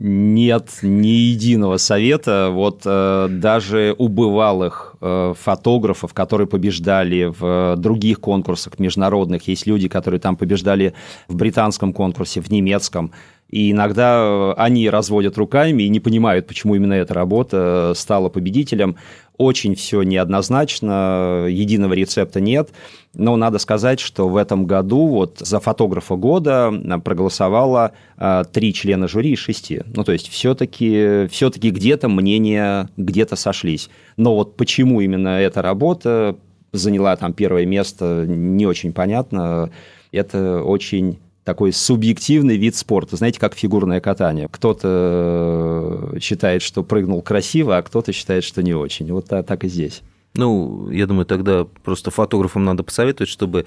нет 0.02 0.80
ни 0.82 1.08
единого 1.08 1.78
совета. 1.78 2.50
Вот 2.52 2.82
э, 2.86 3.28
даже 3.30 3.96
у 4.00 4.08
бывалых 4.08 4.96
э, 5.00 5.34
фотографов, 5.40 6.14
которые 6.14 6.48
побеждали 6.48 7.26
в 7.26 7.46
э, 7.46 7.76
других 7.78 8.20
конкурсах 8.20 8.80
международных, 8.80 9.48
есть 9.48 9.68
люди, 9.68 9.88
которые 9.88 10.20
там 10.20 10.38
побеждали 10.38 10.96
в 11.28 11.36
британском 11.36 11.94
конкурсе, 11.94 12.42
в 12.42 12.50
немецком. 12.50 13.12
И 13.52 13.72
иногда 13.72 14.18
э, 14.18 14.54
они 14.58 14.90
разводят 14.90 15.38
руками 15.38 15.84
и 15.84 15.90
не 15.90 16.00
понимают, 16.00 16.48
почему 16.48 16.76
именно 16.76 16.94
эта 16.94 17.14
работа 17.14 17.94
стала 17.96 18.30
победителем. 18.30 18.96
Очень 19.38 19.76
все 19.76 20.04
неоднозначно, 20.04 21.48
единого 21.50 21.94
рецепта 21.94 22.40
нет. 22.40 22.70
Но 23.14 23.36
надо 23.36 23.60
сказать, 23.60 24.00
что 24.00 24.30
в 24.30 24.38
этом 24.38 24.66
году 24.66 25.08
вот 25.08 25.40
за 25.40 25.60
фотографа 25.60 26.16
года 26.16 26.72
проголосовало 27.04 27.92
а, 28.18 28.44
три 28.46 28.74
члена 28.74 29.08
жюри 29.08 29.34
из 29.34 29.40
шести. 29.40 29.82
Ну, 29.96 30.04
то 30.04 30.12
есть 30.12 30.30
все-таки 30.30 31.28
все 31.30 31.50
где-то 31.50 32.08
мнения 32.08 32.90
где-то 32.98 33.36
сошлись. 33.36 33.90
Но 34.16 34.36
вот 34.36 34.56
почему 34.56 35.02
именно 35.02 35.40
эта 35.40 35.62
работа 35.62 36.38
заняла 36.72 37.16
там 37.16 37.34
первое 37.34 37.66
место, 37.66 38.26
не 38.28 38.66
очень 38.66 38.94
понятно. 38.94 39.72
Это 40.12 40.62
очень 40.62 41.20
такой 41.44 41.74
субъективный 41.74 42.58
вид 42.58 42.76
спорта, 42.76 43.16
знаете, 43.16 43.40
как 43.40 43.56
фигурное 43.56 44.00
катание. 44.00 44.48
Кто-то 44.50 46.16
считает, 46.20 46.62
что 46.62 46.84
прыгнул 46.84 47.22
красиво, 47.22 47.78
а 47.78 47.82
кто-то 47.82 48.14
считает, 48.14 48.44
что 48.44 48.62
не 48.62 48.74
очень. 48.74 49.12
Вот 49.12 49.28
так 49.28 49.64
и 49.64 49.68
здесь. 49.68 50.04
Ну, 50.36 50.90
я 50.92 51.08
думаю, 51.08 51.26
тогда 51.26 51.66
просто 51.84 52.12
фотографам 52.12 52.64
надо 52.64 52.84
посоветовать, 52.84 53.30
чтобы 53.30 53.66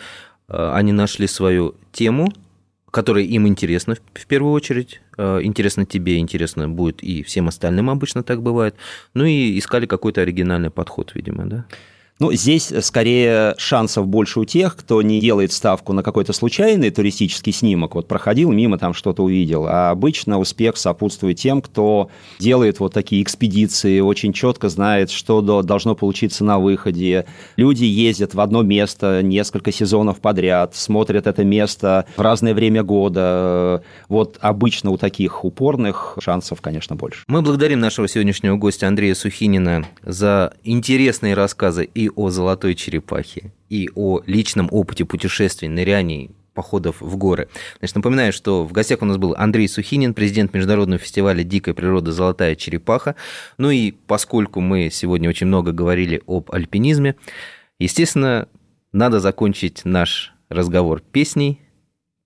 э, 0.49 0.70
они 0.72 0.93
нашли 0.93 1.27
свою 1.27 1.75
тему, 1.93 2.33
которая 2.91 3.25
им 3.25 3.47
интересна 3.47 3.97
в 4.14 4.27
первую 4.27 4.53
очередь, 4.53 5.01
э, 5.18 5.41
интересно 5.43 5.85
тебе, 5.85 6.18
интересно 6.18 6.68
будет 6.68 7.03
и 7.03 7.22
всем 7.22 7.49
остальным 7.49 7.91
обычно 7.91 8.22
так 8.22 8.41
бывает, 8.41 8.77
ну 9.12 9.25
и 9.25 9.59
искали 9.59 9.85
какой-то 9.85 10.22
оригинальный 10.22 10.70
подход, 10.70 11.12
видимо, 11.14 11.45
да? 11.45 11.66
Ну, 12.21 12.33
здесь 12.33 12.73
скорее 12.83 13.57
шансов 13.59 14.07
больше 14.07 14.39
у 14.39 14.45
тех, 14.45 14.77
кто 14.77 15.03
не 15.03 15.19
делает 15.19 15.51
ставку 15.51 15.93
на 15.93 16.05
какой-то 16.05 16.33
случайный 16.33 16.91
туристический 16.91 17.53
снимок, 17.53 17.97
вот 17.97 18.07
проходил 18.07 18.53
мимо, 18.53 18.79
там 18.79 18.95
что-то 18.95 19.25
увидел, 19.25 19.67
а 19.67 19.91
обычно 19.91 20.39
успех 20.39 20.77
сопутствует 20.77 21.39
тем, 21.39 21.61
кто 21.61 22.11
делает 22.39 22.79
вот 22.79 22.95
такие 22.95 23.21
экспедиции, 23.21 23.99
очень 23.99 24.33
четко 24.33 24.69
знает, 24.69 25.11
что 25.11 25.43
должно 25.62 25.97
получиться 25.97 26.45
на 26.45 26.61
выходе. 26.61 27.27
Люди 27.57 27.85
ездят 27.85 28.35
в 28.35 28.41
одно 28.41 28.62
место 28.62 29.21
несколько 29.21 29.73
сезонов 29.73 30.21
подряд, 30.21 30.77
смотрят 30.77 31.27
это 31.27 31.43
место 31.43 32.07
в 32.17 32.21
разное 32.21 32.55
время 32.55 32.85
года. 32.85 33.83
Вот 34.09 34.39
обычно 34.41 34.91
у 34.91 34.99
таких 34.99 35.45
упорных 35.45 36.17
шансов, 36.21 36.61
конечно, 36.61 36.95
больше. 36.95 37.25
Мы 37.27 37.43
благодарим 37.43 37.81
нашего 37.81 38.07
сегодняшнего 38.07 38.55
гостя 38.55 38.87
Андрея 38.87 39.17
Сухинина 39.17 39.85
за 40.05 40.55
интересные 40.62 41.35
рассказы 41.35 41.89
и 41.93 42.04
о 42.11 42.31
золотой 42.31 42.75
черепахе, 42.75 43.53
и 43.69 43.91
о 43.95 44.21
личном 44.27 44.69
опыте 44.71 45.05
путешествий, 45.05 45.69
ныряний, 45.69 46.31
походов 46.55 47.01
в 47.01 47.17
горы. 47.17 47.49
Значит, 47.81 47.97
напоминаю, 47.97 48.33
что 48.33 48.65
в 48.65 48.73
гостях 48.73 49.03
у 49.03 49.05
нас 49.05 49.17
был 49.17 49.35
Андрей 49.37 49.69
Сухинин, 49.69 50.15
президент 50.15 50.55
Международного 50.55 50.99
фестиваля 50.99 51.43
«Дикая 51.43 51.75
природа. 51.75 52.13
Золотая 52.13 52.55
черепаха». 52.55 53.17
Ну 53.59 53.71
и 53.71 53.91
поскольку 53.91 54.61
мы 54.61 54.89
сегодня 54.91 55.29
очень 55.29 55.49
много 55.49 55.73
говорили 55.73 56.23
об 56.27 56.51
альпинизме, 56.53 57.17
естественно, 57.79 58.49
надо 58.93 59.21
закончить 59.21 59.85
наш 59.85 60.33
разговор 60.49 61.01
песней, 61.01 61.61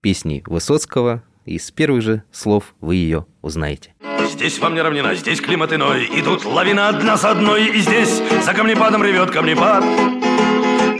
песней 0.02 0.42
Высоцкого, 0.46 1.24
и 1.46 1.58
с 1.58 1.70
первых 1.70 2.02
же 2.02 2.22
слов 2.30 2.74
вы 2.80 2.96
ее 2.96 3.26
узнаете. 3.40 3.94
Здесь 4.28 4.58
вам 4.58 4.74
не 4.74 4.82
равнина, 4.82 5.14
здесь 5.14 5.40
климат 5.40 5.72
иной 5.72 6.08
Идут 6.12 6.44
лавина 6.44 6.88
одна 6.88 7.16
за 7.16 7.30
одной 7.30 7.66
И 7.66 7.80
здесь 7.80 8.22
за 8.44 8.54
камнепадом 8.54 9.02
ревет 9.02 9.30
камнепад 9.30 9.84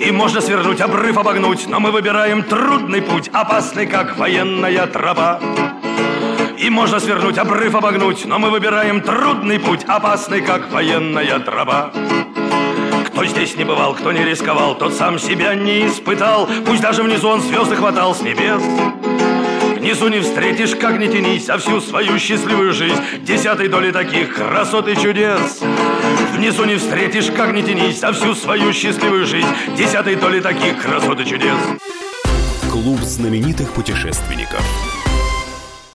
И 0.01 0.09
И 0.09 0.11
можно 0.11 0.41
свернуть, 0.41 0.81
обрыв 0.81 1.19
обогнуть, 1.19 1.67
но 1.69 1.81
мы 1.81 1.91
выбираем 1.91 2.43
трудный 2.43 3.03
путь, 3.03 3.29
опасный, 3.33 3.87
как 3.87 4.17
военная 4.17 4.87
тропа. 4.87 5.41
И 6.59 6.71
можно 6.71 6.99
свернуть, 6.99 7.37
обрыв 7.37 7.75
обогнуть, 7.75 8.25
но 8.25 8.39
мы 8.39 8.51
выбираем 8.51 9.01
трудный 9.01 9.61
путь, 9.61 9.85
опасный, 9.87 10.41
как 10.41 10.73
военная 10.73 11.39
тропа. 11.41 11.93
Кто 13.07 13.25
здесь 13.27 13.57
не 13.57 13.65
бывал, 13.65 13.95
кто 13.95 14.13
не 14.13 14.25
рисковал, 14.25 14.77
тот 14.77 14.95
сам 14.95 15.19
себя 15.19 15.55
не 15.55 15.87
испытал, 15.87 16.49
пусть 16.67 16.81
даже 16.81 17.03
внизу 17.03 17.29
он 17.29 17.43
звезды 17.43 17.77
хватал 17.77 18.15
с 18.15 18.23
небес. 18.23 18.63
Внизу 19.79 20.09
не 20.09 20.21
встретишь, 20.21 20.75
как 20.75 20.99
не 20.99 21.09
тянись, 21.09 21.49
а 21.49 21.57
всю 21.59 21.81
свою 21.81 22.19
счастливую 22.19 22.73
жизнь. 22.73 23.01
Десятой 23.23 23.69
доли 23.69 23.93
таких 23.93 24.35
красот 24.35 24.89
и 24.89 24.97
чудес. 24.97 25.61
Внизу 26.35 26.65
не 26.65 26.77
встретишь, 26.77 27.31
как 27.31 27.53
не 27.53 27.63
тянись, 27.63 28.03
а 28.03 28.13
всю 28.13 28.35
свою 28.35 28.73
счастливую 28.73 29.25
жизнь. 29.25 29.47
Десятой 29.77 30.17
доли 30.17 30.41
таких 30.41 30.83
красот 30.83 31.21
и 31.21 31.25
чудес. 31.25 31.57
Клуб 32.71 33.01
знаменитых 33.01 33.73
путешественников 33.73 34.88